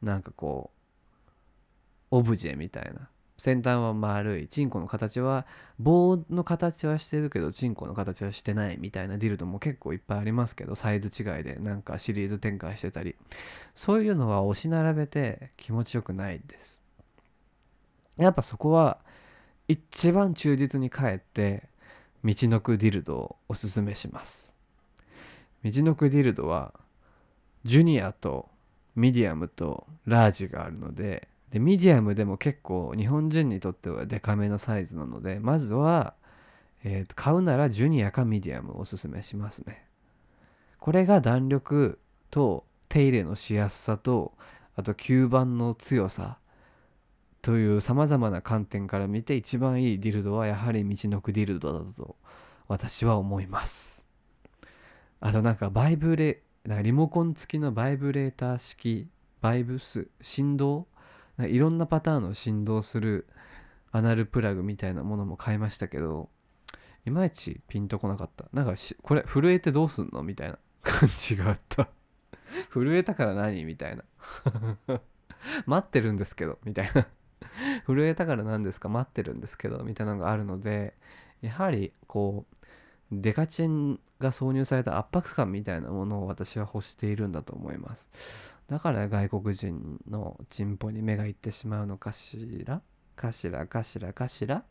[0.00, 0.79] なんかこう
[2.10, 3.08] オブジェみたいな。
[3.40, 5.46] 先端は丸いチンコの形は
[5.78, 13.16] 棒の形はしてるけどチンコの形はしてないみたいなディルドも結構いっぱいありますけどサイズ違いでなんかシリーズ展開してたり
[13.74, 16.82] そういうのは押し並べて気持ちよくないです。
[18.18, 18.98] やっぱそこは
[19.68, 21.62] 一番忠実に帰って
[22.22, 24.58] みちのくディルドをおすすめします。
[25.64, 26.74] みちのくディルドは
[27.64, 28.50] ジュニアと
[28.96, 36.14] ミディアムとラージがあるのででミディアムでも結構日本人にとってはデカめのサイズなのでまずは、
[36.84, 39.84] えー、買うならジュニアかミディアムをおすすめしますね。
[40.78, 41.98] これが弾力
[42.30, 44.32] と手入れのしやすさと
[44.76, 46.38] あと吸盤の強さ
[47.42, 52.16] というさまざまな観点から見て一番いいディルドはやはり道のくディルドだと
[52.68, 54.06] 私は思います。
[55.20, 59.08] あとなんかバイブレなんかリモコン付きのバイブレーター式
[59.40, 60.86] バイブス振動
[61.46, 63.26] いろんなパターンの振動する
[63.92, 66.28] アナルプラグみたいなものも買いましたけど
[67.06, 68.46] いまいちピンとこなかった。
[68.52, 71.88] なんかこれ震えてどうすんのみたいな 感じがあった。
[72.72, 74.04] 震えたから何みたいな。
[75.66, 77.06] 待ってるんですけどみたいな。
[77.86, 78.88] 震えたから何ですか？
[78.88, 80.94] 待ってるんですけどみたいなのがあるので
[81.40, 82.56] やはりこう
[83.10, 88.54] デカチンが挿入された圧迫感みたいなものを私は欲しているんだと思います。
[88.70, 92.80] だから外国人のチンポに目がいってしまうのかしら？
[93.16, 93.66] かしら？
[93.66, 94.12] かしら？
[94.12, 94.62] かしら？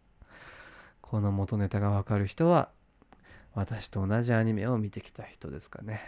[1.01, 2.69] この元ネタがわかる人は
[3.53, 5.99] 私と同じアニメを見てきた人ですかね。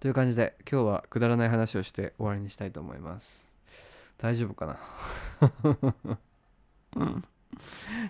[0.00, 3.50] という感じで今日はくだらない話をして終わりにしたいと思います。
[4.16, 4.78] 大丈夫かな？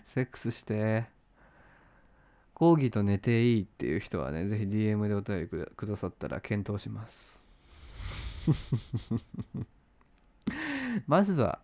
[0.06, 1.06] セックスして。
[2.62, 7.44] 講義と寝ていいっていう人はね、ぜひ DM でお便りくださったら検討します。
[11.08, 11.58] まずは、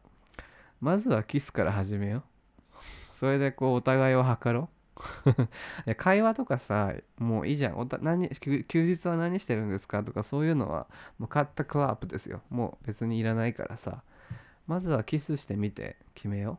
[0.80, 2.22] まずはキスから始めよう。
[3.12, 4.70] それでこうお互いを測ろ
[5.24, 5.30] う。
[5.86, 7.78] いや会話とかさ、もういいじゃん。
[7.78, 10.02] おた何休日は何してるんですか？
[10.02, 10.88] とかそういうのは
[11.20, 12.42] もうカッタクラップですよ。
[12.50, 14.02] もう別にいらないからさ。
[14.66, 16.58] まずはキスしてみて決めよ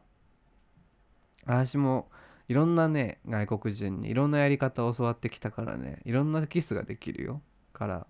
[1.46, 1.52] う。
[1.52, 2.10] 私も
[2.50, 7.42] いろんなね外国人にいろんなやり方を教わってきたからねいろんなキスができるよ
[7.72, 8.08] から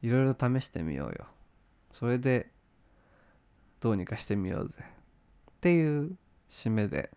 [0.00, 1.26] いろいろ試してみようよ
[1.92, 2.50] それで
[3.80, 4.84] どうにかしてみようぜっ
[5.60, 6.12] ていう
[6.48, 7.10] 締めで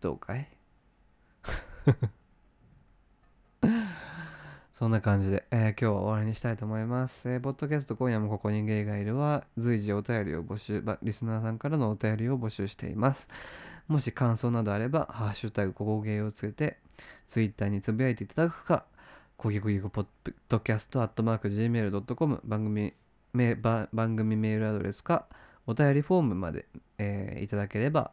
[0.00, 0.46] どうかい？
[4.74, 7.30] そんな感じで、えー、今日は終わりにしたいと思います。
[7.30, 13.28] えー、ポッドキャスト今夜もここにゲイがいるは随時お便りを募集、リスナーさんからのお便りを募集しています。
[13.88, 16.78] もし感想などあれば、ハッシュタグここゲーをつけて、
[17.28, 18.84] ツイッターにつぶやいていただくか、
[19.36, 20.06] コギコギコポッ
[20.48, 22.94] ドキャストアットマーク Gmail.com 番組
[23.32, 25.26] メ番組メールアドレスか、
[25.66, 26.66] お便りフォームまで、
[26.98, 28.12] えー、いただければ、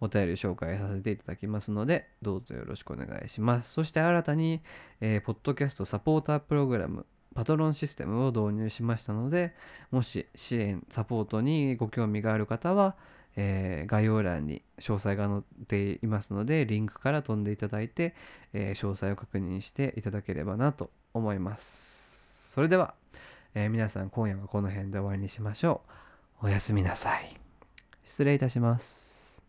[0.00, 3.72] お便り紹介させていただきますので、どうぞよろしくお願いします。
[3.72, 4.60] そして新たに、
[5.00, 9.54] えー、ポッドキャストサポータープログラム、パトロンシステムを導入しましたので、
[9.90, 12.96] もし支援、サポートにご興味がある方は、
[13.36, 18.14] えー、概要欄に詳細が載っていますので、リンクから飛んでいただいて、
[18.52, 22.52] えー、詳細を確認していただければなと思います。
[22.52, 22.94] それでは、
[23.54, 25.82] えー、皆さん今夜はこの辺で終わりにしましょ
[26.42, 26.46] う。
[26.46, 27.36] おやすみなさい。
[28.04, 29.42] 失礼いたします。